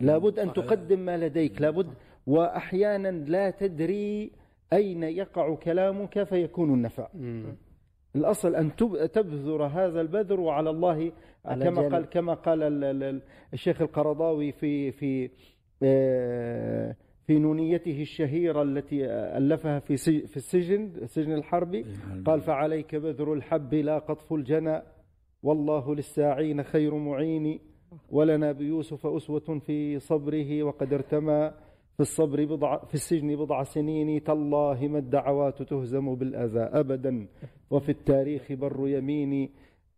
لابد 0.00 0.38
أن 0.38 0.52
تقدم 0.52 0.98
ما 0.98 1.16
لديك 1.16 1.60
لابد 1.60 1.86
وأحيانا 2.26 3.08
لا 3.08 3.50
تدري 3.50 4.30
أين 4.72 5.02
يقع 5.02 5.54
كلامك 5.54 6.22
فيكون 6.22 6.74
النفع 6.74 7.08
الأصل 8.16 8.54
أن 8.54 8.76
تبذر 9.12 9.64
هذا 9.66 10.00
البذر 10.00 10.40
وعلى 10.40 10.70
الله 10.70 11.12
كما 11.64 11.82
قال 11.88 12.04
كما 12.10 12.34
قال 12.34 12.62
الشيخ 13.52 13.82
القرضاوي 13.82 14.52
في 14.52 14.92
في 14.92 15.30
آه، 15.82 16.96
في 17.26 17.38
نونيته 17.38 18.00
الشهيرة 18.02 18.62
التي 18.62 19.06
ألفها 19.10 19.78
في 19.78 19.96
في 20.26 20.36
السجن 20.36 20.92
السجن 21.02 21.32
الحربي. 21.32 21.84
قال 22.26 22.40
فعليك 22.40 22.94
بذر 22.94 23.32
الحب 23.32 23.74
لا 23.74 23.98
قطف 23.98 24.32
الجنى 24.32 24.82
والله 25.42 25.94
للساعين 25.94 26.62
خير 26.62 26.94
معين 26.94 27.58
ولنا 28.10 28.52
بيوسف 28.52 29.06
أسوة 29.06 29.58
في 29.66 29.98
صبره 29.98 30.62
وقد 30.62 30.92
ارتمى 30.92 31.52
في 31.94 32.00
الصبر 32.00 32.44
بضع 32.44 32.84
في 32.84 32.94
السجن 32.94 33.36
بضع 33.36 33.62
سنين 33.62 34.24
تالله 34.24 34.88
ما 34.88 34.98
الدعوات 34.98 35.62
تهزم 35.62 36.14
بالأذى 36.14 36.60
أبدا. 36.60 37.26
وفي 37.70 37.88
التاريخ 37.88 38.52
بر 38.52 38.88
يميني 38.88 39.50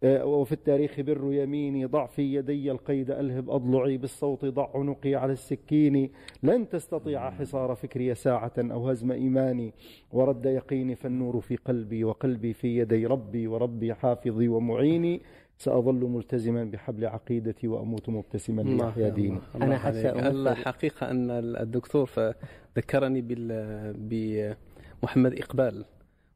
آه، 0.02 0.24
وفي 0.24 0.52
التاريخ 0.52 1.00
بر 1.00 1.32
يميني 1.32 1.84
ضع 1.84 2.06
في 2.06 2.34
يدي 2.34 2.70
القيد 2.70 3.10
ألهب 3.10 3.50
أضلعي 3.50 3.96
بالصوت 3.96 4.44
ضع 4.44 4.68
عنقي 4.74 5.14
على 5.14 5.32
السكين. 5.32 6.10
لن 6.42 6.68
تستطيع 6.68 7.30
حصار 7.30 7.74
فكري 7.74 8.14
ساعة 8.14 8.52
أو 8.58 8.88
هزم 8.88 9.12
إيماني. 9.12 9.72
ورد 10.12 10.46
يقيني 10.46 10.94
فالنور 10.94 11.40
في 11.40 11.56
قلبي 11.56 12.04
وقلبي 12.04 12.52
في 12.52 12.78
يدي 12.78 13.06
ربي 13.06 13.46
وربي 13.46 13.94
حافظي 13.94 14.48
ومعيني. 14.48 15.22
سأظل 15.64 15.94
ملتزما 15.94 16.64
بحبل 16.64 17.06
عقيدتي 17.06 17.68
وأموت 17.68 18.08
مبتسما 18.08 18.62
لأحيا 18.62 19.08
ديني. 19.08 19.38
أنا 19.54 19.78
حتى 19.78 20.10
الحقيقة 20.10 21.10
أن 21.10 21.30
الدكتور 21.30 22.10
ذكرني 22.76 23.22
بمحمد 25.02 25.34
إقبال. 25.34 25.84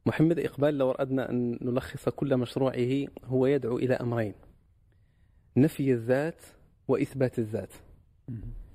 محمد 0.06 0.38
إقبال 0.38 0.78
لو 0.78 0.90
أردنا 0.90 1.30
أن 1.30 1.58
نلخص 1.62 2.08
كل 2.08 2.37
مشروعه 2.37 3.06
هو 3.25 3.47
يدعو 3.47 3.78
إلى 3.78 3.94
أمرين 3.94 4.35
نفي 5.56 5.92
الذات 5.92 6.42
وإثبات 6.88 7.38
الذات. 7.38 7.73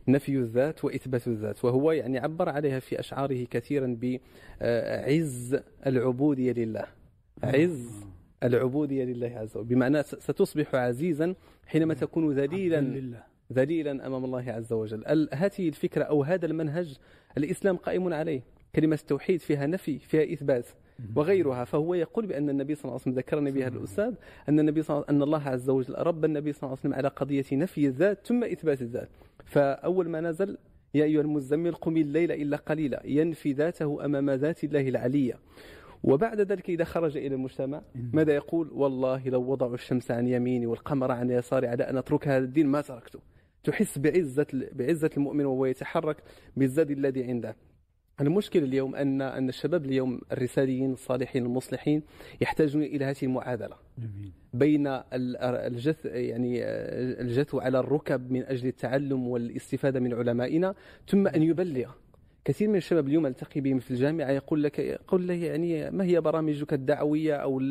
نفي 0.07 0.37
الذات 0.37 0.85
وإثبات 0.85 1.27
الذات. 1.27 1.65
وهو 1.65 1.91
يعني 1.91 2.19
عبر 2.19 2.49
عليها 2.49 2.79
في 2.79 2.99
أشعاره 2.99 3.43
كثيرا 3.51 3.97
بعز 4.01 5.59
العبودية 5.85 6.51
لله. 6.51 6.85
عز 7.43 8.05
العبودية 8.43 9.03
لله 9.03 9.27
عز 9.27 9.57
وجل. 9.57 9.67
بمعنى 9.67 10.03
ستصبح 10.03 10.75
عزيزا 10.75 11.35
حينما 11.65 11.93
تكون 11.93 12.31
ذليلا 12.31 13.03
ذليلا 13.53 14.07
أمام 14.07 14.25
الله 14.25 14.51
عز 14.51 14.73
وجل. 14.73 15.27
هذه 15.33 15.69
الفكرة 15.69 16.03
أو 16.03 16.23
هذا 16.23 16.45
المنهج 16.45 16.97
الإسلام 17.37 17.77
قائم 17.77 18.13
عليه. 18.13 18.41
كلمة 18.75 18.95
التوحيد 18.95 19.39
فيها 19.39 19.67
نفي 19.67 19.99
فيها 19.99 20.33
إثبات 20.33 20.67
وغيرها. 21.15 21.63
فهو 21.63 21.93
يقول 21.93 22.25
بأن 22.25 22.49
النبي 22.49 22.75
صلى 22.75 22.83
الله 22.83 22.93
عليه 22.93 23.01
وسلم 23.01 23.13
ذكرني 23.13 23.51
بها 23.51 23.67
الأستاذ 23.67 24.13
أن 24.49 24.59
النبي 24.59 24.81
صلى 24.81 24.95
الله 24.95 25.09
أن 25.09 25.23
الله 25.23 25.49
عز 25.49 25.69
وجل 25.69 25.95
رب 25.97 26.25
النبي 26.25 26.53
صلى 26.53 26.59
الله 26.63 26.69
عليه 26.69 26.79
وسلم 26.79 26.93
على 26.93 27.07
قضية 27.07 27.45
نفي 27.53 27.87
الذات 27.87 28.27
ثم 28.27 28.43
إثبات 28.43 28.81
الذات. 28.81 29.09
فأول 29.45 30.09
ما 30.09 30.21
نزل 30.21 30.57
يا 30.93 31.03
أيها 31.03 31.21
المزمل 31.21 31.71
قم 31.71 31.97
الليل 31.97 32.31
إلا 32.31 32.57
قليلا. 32.57 33.01
ينفي 33.05 33.51
ذاته 33.51 34.05
أمام 34.05 34.29
ذات 34.29 34.63
الله 34.63 34.89
العلية 34.89 35.39
وبعد 36.03 36.41
ذلك 36.41 36.69
إذا 36.69 36.83
خرج 36.83 37.17
إلى 37.17 37.35
المجتمع 37.35 37.81
ماذا 38.13 38.35
يقول؟ 38.35 38.69
والله 38.71 39.29
لو 39.29 39.51
وضعوا 39.51 39.73
الشمس 39.73 40.11
عن 40.11 40.27
يميني 40.27 40.65
والقمر 40.65 41.11
عن 41.11 41.29
يساري 41.29 41.67
على 41.67 41.83
أن 41.83 41.97
أترك 41.97 42.27
هذا 42.27 42.45
الدين 42.45 42.67
ما 42.67 42.81
تركته. 42.81 43.19
تحس 43.63 43.97
بعزة 43.97 44.47
بعزة 44.71 45.09
المؤمن 45.17 45.45
وهو 45.45 45.65
يتحرك 45.65 46.17
بالزاد 46.57 46.91
الذي 46.91 47.23
عنده. 47.23 47.55
المشكل 48.21 48.63
اليوم 48.63 48.95
ان 48.95 49.21
أن 49.21 49.49
الشباب 49.49 49.85
اليوم 49.85 50.21
الرساليين 50.31 50.93
الصالحين 50.93 51.45
المصلحين 51.45 52.03
يحتاجون 52.41 52.83
إلى 52.83 53.05
هذه 53.05 53.23
المعادلة. 53.23 53.75
بين 54.53 54.87
الجث 55.13 56.05
يعني 56.05 56.63
الجثو 57.21 57.59
على 57.59 57.79
الركب 57.79 58.31
من 58.31 58.43
أجل 58.43 58.67
التعلم 58.67 59.27
والاستفادة 59.27 59.99
من 59.99 60.13
علمائنا 60.13 60.75
ثم 61.07 61.27
أن 61.27 61.43
يبلغ. 61.43 61.91
كثير 62.45 62.67
من 62.69 62.75
الشباب 62.75 63.07
اليوم 63.07 63.25
التقي 63.25 63.61
بهم 63.61 63.79
في 63.79 63.91
الجامعة 63.91 64.31
يقول 64.31 64.63
لك 64.63 64.79
يقول 64.79 65.27
له 65.27 65.33
يعني 65.33 65.91
ما 65.91 66.03
هي 66.03 66.21
برامجك 66.21 66.73
الدعوية 66.73 67.35
أو 67.35 67.61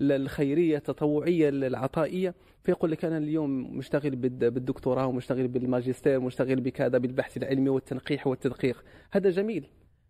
الخيرية 0.00 0.76
التطوعية 0.76 1.48
العطائية؟ 1.48 2.34
فيقول 2.62 2.90
لك 2.90 3.04
أنا 3.04 3.18
اليوم 3.18 3.76
مشتغل 3.76 4.16
بالدكتوراه 4.16 5.06
ومشتغل 5.06 5.48
بالماجستير 5.48 6.18
ومشتغل 6.18 6.60
بكذا 6.60 6.98
بالبحث 6.98 7.36
العلمي 7.36 7.68
والتنقيح 7.68 8.26
والتدقيق. 8.26 8.84
هذا 9.10 9.30
جميل 9.30 9.66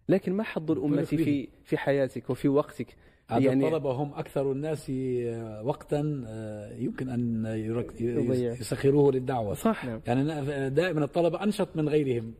لكن 0.08 0.32
ما 0.32 0.42
حظ 0.42 0.70
الأمة 0.70 1.02
في 1.02 1.48
في 1.64 1.76
حياتك 1.76 2.30
وفي 2.30 2.48
وقتك؟ 2.48 2.96
يعني 3.30 3.66
الطلبة 3.66 3.90
هم 3.90 4.14
أكثر 4.14 4.52
الناس 4.52 4.92
وقتا 5.64 6.24
آه، 6.26 6.72
يمكن 6.72 7.08
أن 7.08 7.46
يسخروه 8.60 9.12
للدعوة. 9.12 9.54
صح. 9.54 9.84
يعني 10.06 10.70
دائما 10.70 11.04
الطلبة 11.04 11.44
أنشط 11.44 11.76
من 11.76 11.88
غيرهم. 11.88 12.34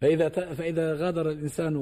فإذا 0.00 0.28
فإذا 0.28 0.94
غادر 0.94 1.30
الإنسان 1.30 1.74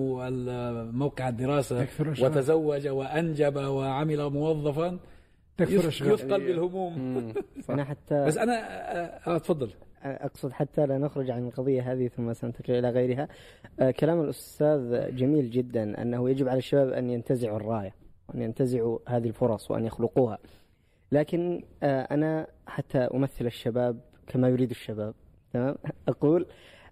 موقع 0.95 1.29
الدراسة 1.29 1.87
وتزوج 2.21 2.89
وأنجب 2.89 3.57
وعمل 3.57 4.31
موظفا 4.31 4.99
يثقل 5.61 6.47
بالهموم. 6.47 7.33
أنا 7.71 7.85
حتى 7.85 8.25
بس 8.25 8.39
أنا 8.39 8.53
آه، 8.99 9.37
أتفضل 9.37 9.71
أقصد 10.03 10.53
حتى 10.53 10.87
لا 10.87 10.99
نخرج 10.99 11.31
عن 11.31 11.47
القضية 11.47 11.93
هذه 11.93 12.09
ثم 12.09 12.33
سنتقل 12.33 12.75
إلى 12.75 12.91
غيرها. 12.91 13.29
آه، 13.81 13.91
كلام 13.91 14.21
الأستاذ 14.21 15.15
جميل 15.17 15.51
جدا 15.51 16.03
أنه 16.03 16.31
يجب 16.31 16.49
على 16.49 16.59
الشباب 16.59 16.89
أن 16.89 17.11
ينتزعوا 17.11 17.57
الراية 17.57 17.95
وأن 18.29 18.43
ينتزعوا 18.43 18.99
هذه 19.09 19.29
الفرص 19.29 19.71
وأن 19.71 19.85
يخلقوها. 19.85 20.39
لكن 21.13 21.63
آه، 21.83 22.03
أنا 22.03 22.47
حتى 22.67 22.99
أمثل 22.99 23.47
الشباب 23.47 24.01
كما 24.27 24.49
يريد 24.49 24.71
الشباب 24.71 25.15
تمام؟ 25.53 25.77
أقول 26.09 26.47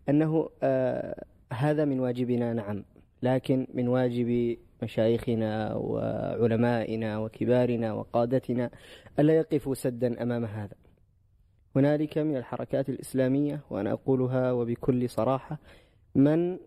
أنه 0.09 0.49
آه، 0.63 1.25
هذا 1.53 1.85
من 1.85 2.01
واجبنا 2.01 2.53
نعم. 2.53 2.85
لكن 3.23 3.67
من 3.75 3.89
واجب 3.89 4.57
مشايخنا 4.83 5.75
وعلمائنا 5.75 7.19
وكبارنا 7.19 7.93
وقادتنا 7.93 8.71
ألا 9.19 9.35
يقفوا 9.35 9.75
سدا 9.75 10.23
أمام 10.23 10.45
هذا. 10.45 10.75
هنالك 11.77 12.19
من 12.19 12.37
الحركات 12.37 12.88
الإسلامية 12.88 13.61
وأنا 13.71 13.93
أقولها 13.93 14.53
وبكل 14.53 15.09
صراحة 15.09 15.59
من 16.15 16.59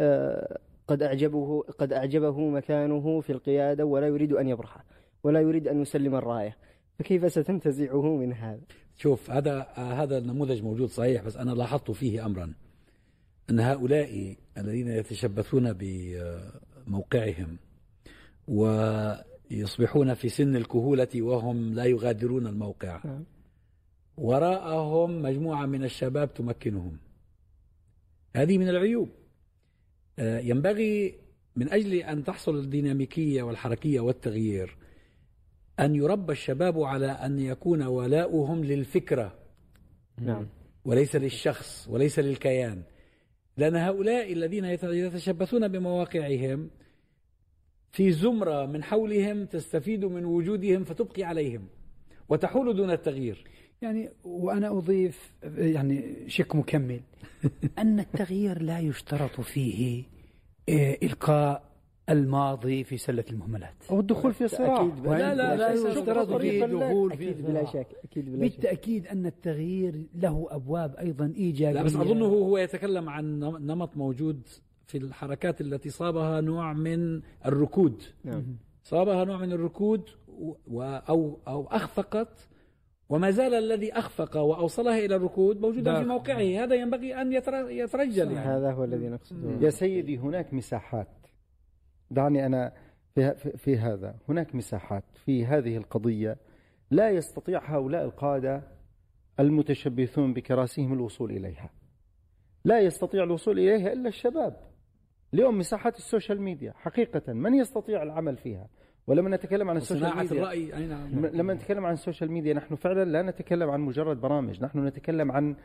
آه، 0.00 0.58
قد 0.88 1.02
أعجبه 1.02 1.62
قد 1.78 1.92
أعجبه 1.92 2.48
مكانه 2.48 3.20
في 3.20 3.32
القيادة 3.32 3.84
ولا 3.84 4.06
يريد 4.06 4.32
أن 4.32 4.48
يبرح 4.48 4.84
ولا 5.24 5.40
يريد 5.40 5.68
أن 5.68 5.82
يسلم 5.82 6.14
الراية. 6.14 6.56
فكيف 7.00 7.32
ستنتزعه 7.32 8.16
من 8.16 8.32
هذا؟ 8.32 8.60
شوف 8.96 9.30
هذا 9.30 9.62
هذا 9.74 10.18
النموذج 10.18 10.62
موجود 10.62 10.88
صحيح 10.88 11.22
بس 11.22 11.36
أنا 11.36 11.50
لاحظت 11.50 11.90
فيه 11.90 12.26
أمرا. 12.26 12.54
أن 13.50 13.60
هؤلاء 13.60 14.36
الذين 14.58 14.88
يتشبثون 14.88 15.72
بموقعهم 15.72 17.58
ويصبحون 18.48 20.14
في 20.14 20.28
سن 20.28 20.56
الكهولة 20.56 21.08
وهم 21.16 21.74
لا 21.74 21.84
يغادرون 21.84 22.46
الموقع. 22.46 23.00
نعم. 23.04 23.24
وراءهم 24.16 25.22
مجموعة 25.22 25.66
من 25.66 25.84
الشباب 25.84 26.34
تمكنهم. 26.34 26.98
هذه 28.36 28.58
من 28.58 28.68
العيوب. 28.68 29.08
آه، 30.18 30.38
ينبغي 30.38 31.14
من 31.56 31.72
أجل 31.72 31.94
أن 31.94 32.24
تحصل 32.24 32.56
الديناميكية 32.56 33.42
والحركية 33.42 34.00
والتغيير 34.00 34.76
أن 35.80 35.94
يربى 35.94 36.32
الشباب 36.32 36.82
على 36.82 37.06
أن 37.06 37.38
يكون 37.38 37.82
ولاؤهم 37.82 38.64
للفكرة. 38.64 39.34
نعم. 40.20 40.46
وليس 40.84 41.16
للشخص 41.16 41.88
وليس 41.90 42.18
للكيان. 42.18 42.82
لأن 43.56 43.76
هؤلاء 43.76 44.32
الذين 44.32 44.64
يتشبثون 44.64 45.68
بمواقعهم 45.68 46.70
في 47.92 48.12
زمرة 48.12 48.66
من 48.66 48.82
حولهم 48.82 49.46
تستفيد 49.46 50.04
من 50.04 50.24
وجودهم 50.24 50.84
فتبقي 50.84 51.22
عليهم 51.22 51.66
وتحول 52.28 52.76
دون 52.76 52.90
التغيير. 52.90 53.44
يعني 53.82 54.10
وأنا 54.24 54.78
أضيف 54.78 55.32
يعني 55.42 56.14
شك 56.26 56.56
مكمل 56.56 57.00
أن 57.78 58.00
التغيير 58.00 58.62
لا 58.62 58.78
يشترط 58.78 59.40
فيه 59.40 60.04
آه، 60.68 60.98
إلقاء 61.02 61.69
الماضي 62.10 62.84
في 62.84 62.96
سلة 62.96 63.24
المهملات. 63.30 63.74
أو 63.90 64.00
الدخول 64.00 64.32
في 64.32 64.48
صراع. 64.48 64.82
لا 65.04 65.34
لا 65.34 65.56
لا 65.56 65.72
يشترط 65.72 66.32
فيه 66.32 66.66
دخول 66.66 67.16
في 67.16 67.32
بلا 67.32 67.64
شك. 67.64 67.86
أكيد 68.04 68.24
بلا 68.24 68.34
شك. 68.34 68.40
بالتأكيد 68.40 69.06
أن 69.06 69.26
التغيير 69.26 70.06
له 70.14 70.46
أبواب 70.50 70.96
أيضا 70.96 71.32
إيجابية. 71.36 71.74
لا 71.74 71.82
بس 71.82 71.96
أظنه 71.96 72.26
هو 72.26 72.58
يتكلم 72.58 73.08
عن 73.08 73.38
نمط 73.40 73.96
موجود 73.96 74.48
في 74.86 74.98
الحركات 74.98 75.60
التي 75.60 75.90
صابها 75.90 76.40
نوع 76.40 76.72
من 76.72 77.20
الركود. 77.46 78.02
نعم. 78.24 78.56
صابها 78.82 79.24
نوع 79.24 79.36
من 79.36 79.52
الركود 79.52 80.02
أو 80.78 81.38
أو 81.48 81.66
أخفقت 81.66 82.48
وما 83.08 83.30
زال 83.30 83.54
الذي 83.54 83.92
أخفق 83.92 84.36
وأوصلها 84.36 84.98
إلى 84.98 85.16
الركود 85.16 85.60
موجودا 85.60 86.02
في 86.02 86.08
موقعه. 86.08 86.64
هذا 86.64 86.74
ينبغي 86.74 87.22
أن 87.22 87.32
يترجل 87.32 88.32
يعني. 88.32 88.38
هذا 88.38 88.72
هو 88.72 88.84
الذي 88.84 89.08
نقصده. 89.08 89.58
يا 89.60 89.70
سيدي 89.70 90.18
هناك 90.18 90.54
مساحات. 90.54 91.08
دعني 92.10 92.46
أنا 92.46 92.72
في, 93.14 93.34
في 93.56 93.76
هذا. 93.76 94.14
هناك 94.28 94.54
مساحات 94.54 95.04
في 95.24 95.46
هذه 95.46 95.76
القضية 95.76 96.36
لا 96.90 97.10
يستطيع 97.10 97.76
هؤلاء 97.76 98.04
القادة 98.04 98.62
المتشبثون 99.40 100.34
بكراسيهم 100.34 100.92
الوصول 100.92 101.30
إليها. 101.30 101.70
لا 102.64 102.80
يستطيع 102.80 103.24
الوصول 103.24 103.58
إليها 103.58 103.92
إلا 103.92 104.08
الشباب. 104.08 104.56
اليوم 105.34 105.58
مساحات 105.58 105.96
ال 105.96 106.03
social 106.03 106.42
media 106.42 106.72
حقيقة 106.76 107.32
من 107.32 107.54
يستطيع 107.54 108.02
العمل 108.02 108.36
فيها؟ 108.36 108.68
ولما 109.06 109.36
نتكلم 109.36 109.70
عن 109.70 109.76
ال 109.76 109.82
social 109.82 110.16
media؟ 110.16 110.42
الرأي 110.42 110.76
أي 110.76 110.86
نعم. 110.86 111.26
لما 111.26 111.54
نتكلم 111.54 111.86
عن 111.86 111.92
ال 111.92 111.98
social 111.98 112.32
media 112.32 112.54
نحن 112.54 112.74
فعلا 112.74 113.04
لا 113.04 113.22
نتكلم 113.22 113.70
عن 113.70 113.80
مجرد 113.80 114.20
برامج 114.20 114.64
نحن 114.64 114.86
نتكلم 114.86 115.32
عن 115.32 115.56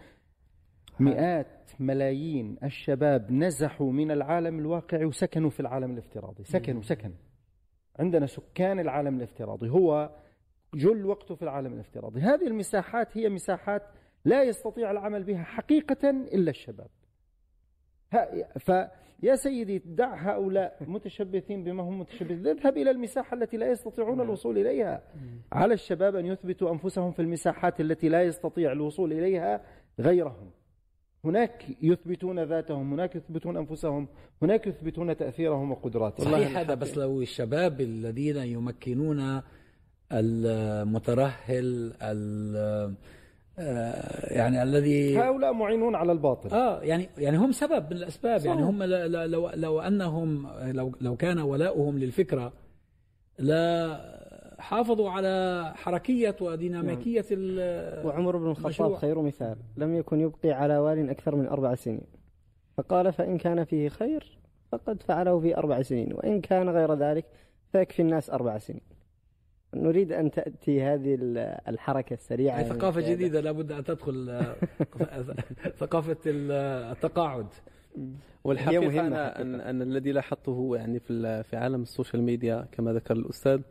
مئات 0.99 1.71
ملايين 1.79 2.57
الشباب 2.63 3.31
نزحوا 3.31 3.91
من 3.91 4.11
العالم 4.11 4.59
الواقعي 4.59 5.05
وسكنوا 5.05 5.49
في 5.49 5.59
العالم 5.59 5.91
الافتراضي. 5.91 6.43
سكنوا 6.43 6.81
سكن 6.81 7.11
عندنا 7.99 8.25
سكان 8.25 8.79
العالم 8.79 9.17
الافتراضي. 9.17 9.69
هو 9.69 10.09
جل 10.73 11.05
وقته 11.05 11.35
في 11.35 11.41
العالم 11.41 11.73
الافتراضي. 11.73 12.19
هذه 12.19 12.47
المساحات 12.47 13.17
هي 13.17 13.29
مساحات 13.29 13.81
لا 14.25 14.43
يستطيع 14.43 14.91
العمل 14.91 15.23
بها 15.23 15.43
حقيقة 15.43 16.09
إلا 16.09 16.49
الشباب. 16.49 16.87
ف 18.59 18.71
يا 19.23 19.35
سيدي 19.35 19.77
دع 19.85 20.15
هؤلاء 20.15 20.77
متشبثين 20.87 21.63
بما 21.63 21.83
هم 21.83 21.99
متشبثين. 21.99 22.47
اذهب 22.47 22.77
إلى 22.77 22.91
المساحة 22.91 23.37
التي 23.37 23.57
لا 23.57 23.71
يستطيعون. 23.71 24.21
الوصول 24.21 24.57
إليها. 24.57 25.01
على 25.51 25.73
الشباب 25.73 26.15
أن 26.15 26.25
يثبتوا 26.25 26.71
أنفسهم 26.71 27.11
في 27.11 27.21
المساحات 27.21 27.81
التي 27.81 28.09
لا 28.09 28.23
يستطيع 28.23 28.71
الوصول 28.71 29.13
إليها 29.13 29.61
غيرهم. 29.99 30.51
هناك 31.25 31.65
يثبتون 31.81 32.43
ذاتهم 32.43 32.93
هناك 32.93 33.15
يثبتون 33.15 33.57
أنفسهم 33.57 34.07
هناك 34.41 34.67
يثبتون 34.67 35.17
تأثيرهم 35.17 35.71
وقدراتهم. 35.71 36.31
صحيح 36.31 36.57
هذا 36.57 36.73
بس 36.73 36.97
لو 36.97 37.21
الشباب 37.21 37.81
الذين 37.81 38.37
يمكنون 38.37 39.41
المترهل 40.11 41.93
آه، 42.01 42.93
يعني 44.33 44.63
الذي 44.63 45.19
هؤلاء 45.19 45.53
معينون 45.53 45.95
على 45.95 46.11
الباطل. 46.11 46.49
آه 46.49 46.81
يعني 46.81 47.09
يعني 47.17 47.37
هم 47.37 47.51
سبب 47.51 47.85
من 47.91 47.97
الأسباب. 47.97 48.39
صحيح. 48.39 48.51
يعني 48.51 48.63
هم 48.63 48.83
لو 48.83 49.49
لو 49.55 49.79
أنهم 49.79 50.47
لو 50.63 50.91
لو 51.01 51.15
كان 51.15 51.39
ولاؤهم 51.39 51.99
للفكرة 51.99 52.53
لا 53.39 54.14
حافظوا 54.59 55.09
على 55.09 55.73
حركية 55.75 56.35
وديناميكية 56.41 57.25
نعم. 57.31 58.05
وعمر 58.05 58.37
بن 58.37 58.49
الخطاب 58.49 58.95
خير 58.95 59.21
مثال. 59.21 59.57
لم 59.77 59.95
يكن 59.95 60.19
يبقي 60.19 60.51
على 60.51 60.77
وال 60.77 61.09
أكثر 61.09 61.35
من 61.35 61.47
أربع 61.47 61.75
سنين. 61.75 62.07
فقال 62.77 63.13
فإن 63.13 63.37
كان 63.37 63.63
فيه 63.63 63.89
خير 63.89 64.37
فقد 64.71 65.03
فعله 65.03 65.39
في 65.39 65.57
أربع 65.57 65.81
سنين 65.81 66.13
وإن 66.13 66.41
كان 66.41 66.69
غير 66.69 66.93
ذلك 66.93 67.25
فيكفي 67.71 68.01
الناس 68.01 68.29
أربع 68.29 68.57
سنين. 68.57 68.81
نريد 69.73 70.11
أن 70.11 70.31
تأتي 70.31 70.83
هذه 70.83 71.17
الحركة 71.67 72.13
السريعة. 72.13 72.63
ثقافة 72.63 73.01
جديدة 73.01 73.41
لابد 73.41 73.71
أن 73.71 73.83
تدخل 73.83 74.29
آه، 74.29 74.55
ثقافة 75.81 76.17
التقاعد. 76.25 77.47
والحقيقة 78.43 79.07
أنا 79.07 79.41
أن, 79.41 79.55
أن 79.55 79.81
الذي 79.81 80.11
لاحظته 80.11 80.75
يعني 80.75 80.99
في 80.99 81.43
في 81.43 81.55
عالم 81.55 81.81
ال 81.81 81.87
social 81.87 82.23
media 82.23 82.67
كما 82.71 82.93
ذكر 82.93 83.13
الأستاذ 83.13 83.61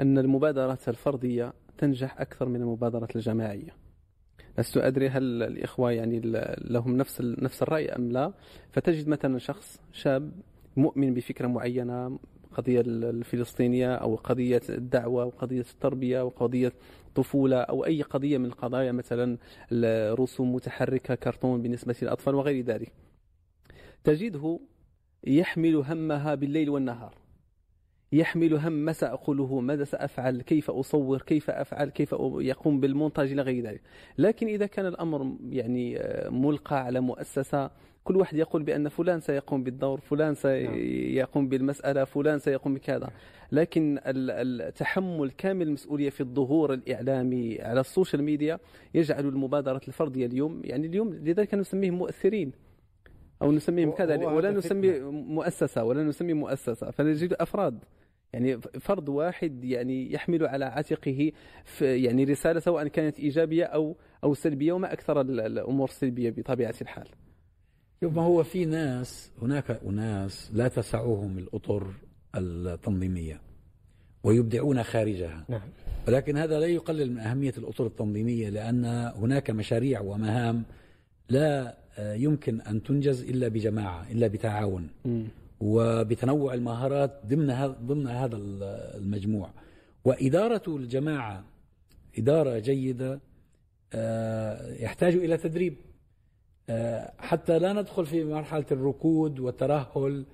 أن 0.00 0.18
المبادرات 0.18 0.88
الفردية 0.88 1.52
تنجح 1.78 2.20
أكثر 2.20 2.48
من 2.48 2.60
المبادرات 2.62 3.16
الجماعية. 3.16 3.74
لست 4.58 4.76
أدري 4.76 5.08
هل 5.08 5.42
الإخوة 5.42 5.92
يعني 5.92 6.20
لهم 6.58 6.96
نفس 6.96 7.20
نفس 7.20 7.62
الرأي 7.62 7.88
أم 7.88 8.12
لا. 8.12 8.32
فتجد 8.72 9.08
مثلا 9.08 9.38
شخص 9.38 9.80
شاب 9.92 10.32
مؤمن 10.76 11.14
بفكرة 11.14 11.46
معينة 11.46 12.18
قضية 12.52 12.80
الفلسطينية 12.86 13.94
أو 13.94 14.14
قضية 14.14 14.62
الدعوة 14.68 15.24
وقضية 15.24 15.60
التربية 15.60 16.22
وقضية 16.22 16.72
الطفولة 17.08 17.56
أو 17.56 17.84
أي 17.84 18.02
قضية 18.02 18.38
من 18.38 18.44
القضايا 18.46 18.92
مثلا 18.92 19.38
رسوم 20.14 20.54
متحركة 20.54 21.14
كرتون 21.14 21.62
بالنسبة 21.62 21.94
للأطفال 22.02 22.34
وغير 22.34 22.64
ذلك. 22.64 22.92
تجده 24.08 24.60
يحمل 25.26 25.76
همها 25.76 26.34
بالليل 26.34 26.70
والنهار 26.70 27.14
يحمل 28.12 28.54
هم 28.54 28.72
ما 28.72 28.92
سأقوله 28.92 29.60
ماذا 29.60 29.84
سأفعل 29.84 30.42
كيف 30.42 30.70
أصور 30.70 31.22
كيف 31.22 31.50
أفعل 31.50 31.88
كيف 31.88 32.12
يقوم 32.40 32.80
بالمونتاج 32.80 33.32
إلى 33.32 33.42
غير 33.42 33.64
ذلك. 33.64 33.80
لكن 34.18 34.46
إذا 34.46 34.66
كان 34.66 34.86
الأمر 34.86 35.36
يعني 35.50 35.98
آه، 35.98 36.28
ملقى 36.28 36.84
على 36.84 37.00
مؤسسة 37.00 37.70
كل 38.04 38.16
واحد 38.16 38.36
يقول 38.36 38.62
بأن 38.62 38.88
فلان 38.88 39.20
سيقوم 39.20 39.64
بالدور 39.64 40.00
فلان 40.00 40.34
سيقوم 40.34 41.42
نعم. 41.42 41.48
بالمسألة 41.48 42.04
فلان 42.04 42.38
سيقوم 42.38 42.74
بكذا. 42.74 43.10
لكن 43.52 44.00
التحمل 44.06 45.30
كامل 45.30 45.66
المسؤولية 45.66 46.10
في 46.10 46.20
الظهور 46.20 46.74
الإعلامي 46.74 47.60
على 47.60 47.80
ال 47.80 47.86
social 47.86 48.22
media 48.22 48.58
يجعل 48.94 49.28
المبادرة 49.28 49.80
الفردية 49.88 50.26
اليوم 50.26 50.60
يعني 50.64 50.86
اليوم 50.86 51.14
لذلك 51.14 51.54
نسميهم 51.54 51.94
مؤثرين. 51.94 52.67
أو 53.42 53.52
نسميهم 53.52 53.90
كذا 53.90 54.16
ولا 54.26 54.50
نسمي 54.50 55.00
مؤسسة 55.10 55.84
ولا 55.84 56.02
نسمي 56.02 56.32
مؤسسة. 56.32 56.90
فنجد 56.90 57.32
أفراد. 57.32 57.84
يعني 58.32 58.60
فرد 58.60 59.08
واحد 59.08 59.64
يعني 59.64 60.12
يحمل 60.12 60.46
على 60.46 60.64
عاتقه 60.64 61.32
يعني 61.80 62.24
رسالة 62.24 62.60
سواء 62.60 62.88
كانت 62.88 63.18
إيجابية 63.18 63.64
أو 63.64 63.96
أو 64.24 64.34
سلبية 64.34 64.72
وما 64.72 64.92
أكثر 64.92 65.20
الأمور 65.20 65.88
السلبية 65.88 66.30
بطبيعة 66.30 66.74
الحال. 66.80 67.08
شوف 68.00 68.16
ما 68.16 68.22
هو 68.22 68.42
في 68.42 68.64
ناس 68.64 69.32
هناك 69.42 69.70
أناس 69.70 70.50
لا 70.54 70.68
تسعهم 70.68 71.38
الأطر 71.38 71.86
التنظيمية 72.34 73.40
ويبدعون 74.22 74.82
خارجها. 74.82 75.44
نعم. 75.48 75.68
ولكن 76.08 76.36
هذا 76.36 76.60
لا 76.60 76.66
يقلل 76.66 77.12
من 77.12 77.18
أهمية 77.18 77.54
الأطر 77.58 77.86
التنظيمية 77.86 78.48
لأن 78.48 78.84
هناك 79.16 79.50
مشاريع 79.50 80.00
ومهام 80.00 80.64
لا 81.28 81.76
يمكن 81.98 82.60
أن 82.60 82.82
تنجز 82.82 83.22
إلا 83.22 83.48
بجماعة 83.48 84.10
إلا 84.10 84.26
بتعاون. 84.26 84.88
م. 85.04 85.24
وبتنوع 85.60 86.54
المهارات 86.54 87.20
ضمن 87.26 87.50
هذا 87.50 87.76
ضمن 87.82 88.06
هذا 88.06 88.36
المجموع. 88.36 89.50
وإدارة 90.04 90.62
الجماعة 90.68 91.44
إدارة 92.18 92.58
جيدة 92.58 93.20
آه، 93.92 94.74
يحتاج 94.74 95.14
إلى 95.14 95.36
تدريب. 95.36 95.74
آه، 96.70 97.12
حتى 97.18 97.58
لا 97.58 97.72
ندخل 97.72 98.06
في 98.06 98.24
مرحلة 98.24 98.66
الركود 98.72 99.40
والترهل 99.40 100.24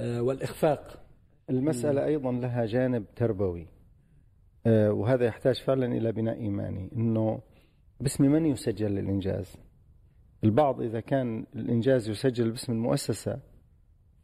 آه، 0.00 0.22
والإخفاق. 0.22 1.02
المسألة 1.50 2.04
أيضا 2.04 2.32
لها 2.32 2.66
جانب 2.66 3.04
تربوي. 3.16 3.66
وهذا 4.66 5.24
يحتاج 5.24 5.62
فعلا 5.62 5.86
إلى 5.86 6.12
بناء 6.12 6.40
إيماني. 6.40 6.90
أنه 6.96 7.40
باسم 8.00 8.24
من 8.24 8.46
يسجل 8.46 8.98
الإنجاز 8.98 9.56
البعض 10.46 10.80
إذا 10.80 11.00
كان 11.00 11.44
الإنجاز 11.56 12.08
يسجل 12.08 12.50
باسم 12.50 12.72
المؤسسة 12.72 13.38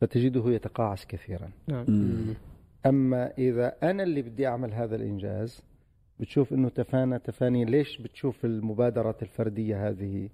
فتجده 0.01 0.51
يتقاعس 0.51 1.07
كثيرا. 1.07 1.51
نعم. 1.69 1.87
أما 2.87 3.33
إذا 3.39 3.73
أنا 3.83 4.03
اللي 4.03 4.23
بدي 4.23 4.47
أعمل 4.47 4.73
هذا 4.73 4.97
الإنجاز 4.97 5.63
بتشوف 6.21 6.53
أنه 6.53 6.69
تفانى 6.69 7.19
تفاني 7.19 7.65
ليش 7.65 7.99
بتشوف 7.99 8.45
المبادرات 8.45 9.23
الفردية 9.23 9.89
هذه؟ 9.89 10.29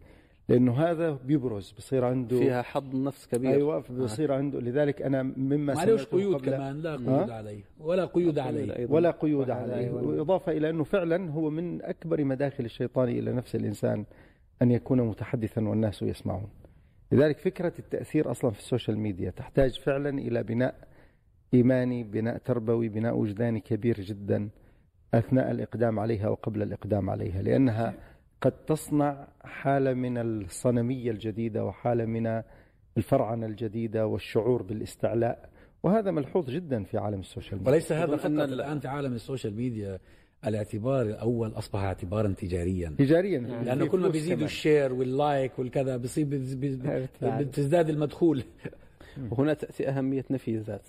لأنه 0.49 0.73
هذا 0.73 1.19
بيبرز 1.27 1.75
بصير 1.79 2.05
عنده 2.05 2.39
فيها 2.39 2.63
حظ 2.63 2.97
نفس 2.97 3.27
كبير. 3.27 3.51
أيوه 3.51 3.85
بصير 3.91 4.33
عنده. 4.33 4.61
لذلك 4.61 5.03
أنا 5.03 5.23
مما 5.23 5.75
معلوش 5.75 6.05
قيود 6.05 6.41
كمان 6.41 6.81
لا 6.81 6.97
قيود 6.97 7.31
عليه 7.31 7.65
ولا 7.81 8.05
قيود 8.05 8.39
عليه. 8.39 8.87
ولا 8.91 9.11
قيود 9.11 9.51
عليه. 9.51 9.91
وإضافة 9.91 10.53
إلى 10.53 10.71
أنه 10.71 10.85
فعلا 10.85 11.31
هو 11.31 11.51
من 11.51 11.83
أكبر 11.83 12.25
مداخل 12.25 12.65
الشيطان 12.65 13.09
إلى 13.09 13.33
نفس 13.33 13.57
الإنسان. 13.57 14.05
أن 14.63 14.71
يكون 14.71 15.01
متحدثا 15.01 15.69
والناس 15.69 16.03
يسمعون. 16.03 16.49
لذلك 17.13 17.39
فكرة 17.39 17.73
التأثير 17.79 18.31
أصلا 18.31 18.51
في 18.51 18.59
ال 18.59 18.65
social 18.65 18.99
media 18.99 19.31
تحتاج 19.31 19.81
فعلا 19.81 20.19
إلى 20.19 20.43
بناء 20.43 20.75
إيماني 21.55 22.05
بناء 22.05 22.39
تربوي 22.39 22.89
بناء 22.89 23.17
وجداني 23.17 23.61
كبير 23.61 24.01
جدا 24.01 24.49
أثناء 25.15 25.51
الإقدام 25.51 25.99
عليها 25.99 26.29
وقبل 26.29 26.63
الإقدام 26.63 27.11
عليها 27.11 27.43
لأنها 27.43 27.95
قد 28.41 28.53
تصنع 28.53 29.29
حالة 29.45 29.95
من 29.95 30.19
الصنمية 30.19 31.11
الجديدة 31.11 31.65
وحالة 31.65 32.05
من 32.05 32.43
الفرعنة 32.97 33.47
الجديدة 33.47 34.07
والشعور 34.07 34.63
بالاستعلاء 34.63 35.49
وهذا 35.83 36.11
ملحوظ 36.11 36.51
جدا 36.51 36.85
في 36.85 36.99
عالم 36.99 37.21
ال 37.21 37.26
social 37.26 37.59
media. 37.59 37.73
وليس 37.73 37.93
هذا 37.93 38.17
فقط 38.17 38.27
الآن 38.27 38.79
في 38.79 38.89
عالم 38.89 39.13
ال 39.13 39.19
social 39.19 39.57
media 39.57 39.99
الاعتبار 40.47 41.03
الأول 41.03 41.53
أصبح 41.53 41.81
اعتبارا 41.81 42.35
تجاريا. 42.39 42.95
تجاريا. 42.99 43.39
لأنه 43.39 43.87
كل 43.87 44.01
ما 44.01 44.09
بيزيدوا 44.09 44.45
ال 44.45 44.53
share 44.53 44.93
وال 44.93 45.15
like 45.15 45.59
والكذا 45.59 45.97
بصير 45.97 46.27
بتزداد 47.23 47.89
المدخول. 47.89 48.43
وهنا 49.31 49.55
تأتي 49.55 49.89
أهمية 49.89 50.25
نفي 50.31 50.51
الذات. 50.51 50.89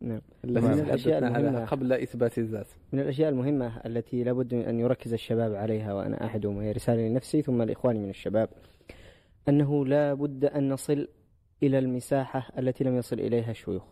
نعم. 0.00 0.20
التي 0.44 0.60
من 0.60 0.80
الأشياء 0.80 1.18
المهمة. 1.18 1.64
قبل 1.64 1.92
إثبات 1.92 2.38
الذات. 2.38 2.66
من 2.92 3.00
الأشياء 3.00 3.28
المهمة 3.28 3.80
التي 3.86 4.24
لابد 4.24 4.54
أن 4.54 4.80
يركز 4.80 5.12
الشباب 5.12 5.54
عليها 5.54 5.94
وأنا 5.94 6.24
احدهم 6.24 6.56
وهي 6.56 6.72
رسالة 6.72 7.08
لنفسي 7.08 7.42
ثم 7.42 7.62
لإخواني 7.62 7.98
من 7.98 8.10
الشباب. 8.10 8.48
أنه 9.48 9.86
لا 9.86 10.14
بد 10.14 10.44
أن 10.44 10.68
نصل 10.68 11.08
إلى 11.62 11.78
المساحة 11.78 12.52
التي 12.58 12.84
لم 12.84 12.96
يصل 12.96 13.20
إليها 13.20 13.50
الشيوخ. 13.50 13.82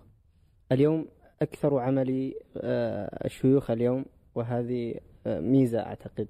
اليوم 0.72 1.06
أكثر 1.42 1.78
عمل 1.78 2.34
آه، 2.56 3.26
الشيوخ 3.26 3.70
اليوم 3.70 4.04
وهذه 4.36 5.00
آه، 5.26 5.40
ميزة 5.40 5.80
أعتقد. 5.80 6.28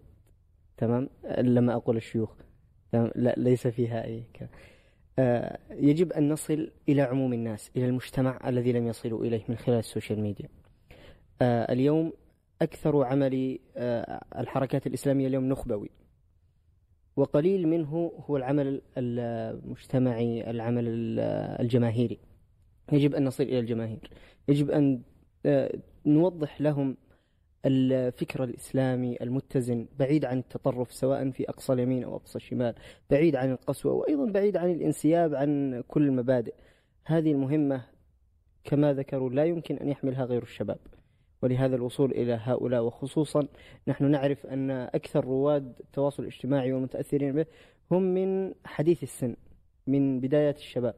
تمام؟ 0.76 1.08
لما 1.38 1.74
أقول 1.74 1.96
الشيوخ. 1.96 2.30
تمام؟ 2.92 3.10
لا 3.14 3.34
ليس 3.36 3.66
فيها 3.66 4.04
أي 4.04 4.24
كلام. 4.36 4.50
آه، 5.18 5.58
يجب 5.70 6.12
أن 6.12 6.28
نصل 6.28 6.70
إلى 6.88 7.02
عموم 7.02 7.32
الناس 7.32 7.70
إلى 7.76 7.86
المجتمع 7.86 8.48
الذي 8.48 8.72
لم 8.72 8.86
يصلوا 8.86 9.24
إليه 9.24 9.44
من 9.48 9.56
خلال 9.56 9.78
ال 9.78 9.84
social 9.84 10.20
media. 10.20 10.48
آه، 11.42 11.72
اليوم 11.72 12.12
أكثر 12.62 13.04
عمل 13.04 13.58
الحركات 14.38 14.86
الإسلامية 14.86 15.26
اليوم 15.26 15.48
نخبوي. 15.48 15.90
وقليل 17.16 17.68
منه 17.68 18.12
هو 18.26 18.36
العمل 18.36 18.82
المجتمعي 18.96 20.50
العمل 20.50 20.84
الجماهيري. 21.60 22.18
يجب 22.92 23.14
أن 23.14 23.24
نصل 23.24 23.44
إلى 23.44 23.58
الجماهير. 23.58 24.10
يجب 24.48 24.70
أن 24.70 25.02
نوضح 26.06 26.60
لهم 26.60 26.96
الفكر 27.64 28.44
الإسلامي 28.44 29.16
المتزن 29.20 29.86
بعيد 29.98 30.24
عن 30.24 30.38
التطرف 30.38 30.92
سواء 30.92 31.30
في 31.30 31.48
أقصى 31.48 31.72
اليمين 31.72 32.04
أو 32.04 32.16
أقصى 32.16 32.36
الشمال 32.36 32.74
بعيد 33.10 33.36
عن 33.36 33.52
القسوة 33.52 33.92
وأيضا 33.92 34.30
بعيد 34.30 34.56
عن 34.56 34.70
الانسياب 34.70 35.34
عن 35.34 35.82
كل 35.88 36.02
المبادئ. 36.02 36.54
هذه 37.04 37.32
المهمة 37.32 37.84
كما 38.64 38.92
ذكروا 38.92 39.30
لا 39.30 39.44
يمكن 39.44 39.76
أن 39.76 39.88
يحملها 39.88 40.24
غير 40.24 40.42
الشباب 40.42 40.78
ولهذا 41.42 41.76
الوصول 41.76 42.10
إلى 42.10 42.38
هؤلاء 42.42 42.82
وخصوصا 42.82 43.48
نحن 43.88 44.10
نعرف 44.10 44.46
أن 44.46 44.70
أكثر 44.70 45.24
رواد 45.24 45.74
التواصل 45.80 46.22
الاجتماعي 46.22 46.72
والمتأثرين 46.72 47.32
به 47.32 47.46
هم 47.90 48.02
من 48.02 48.54
حديث 48.64 49.02
السن 49.02 49.36
من 49.86 50.20
بدايات 50.20 50.58
الشباب. 50.58 50.94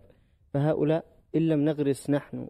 فهؤلاء 0.55 1.05
إن 1.37 1.49
لم 1.49 1.64
نغرس 1.64 2.11
نحن 2.11 2.49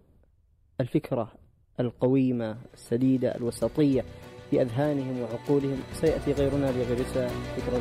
الفكرة 0.80 1.32
القويمة 1.80 2.56
السديدة 2.74 3.34
الوسطية 3.34 4.04
في 4.50 4.62
أذهانهم 4.62 5.20
وعقولهم. 5.20 5.78
سيأتي 5.92 6.32
غيرنا 6.32 6.66
ليغرس 6.66 7.12
فكرا 7.56 7.78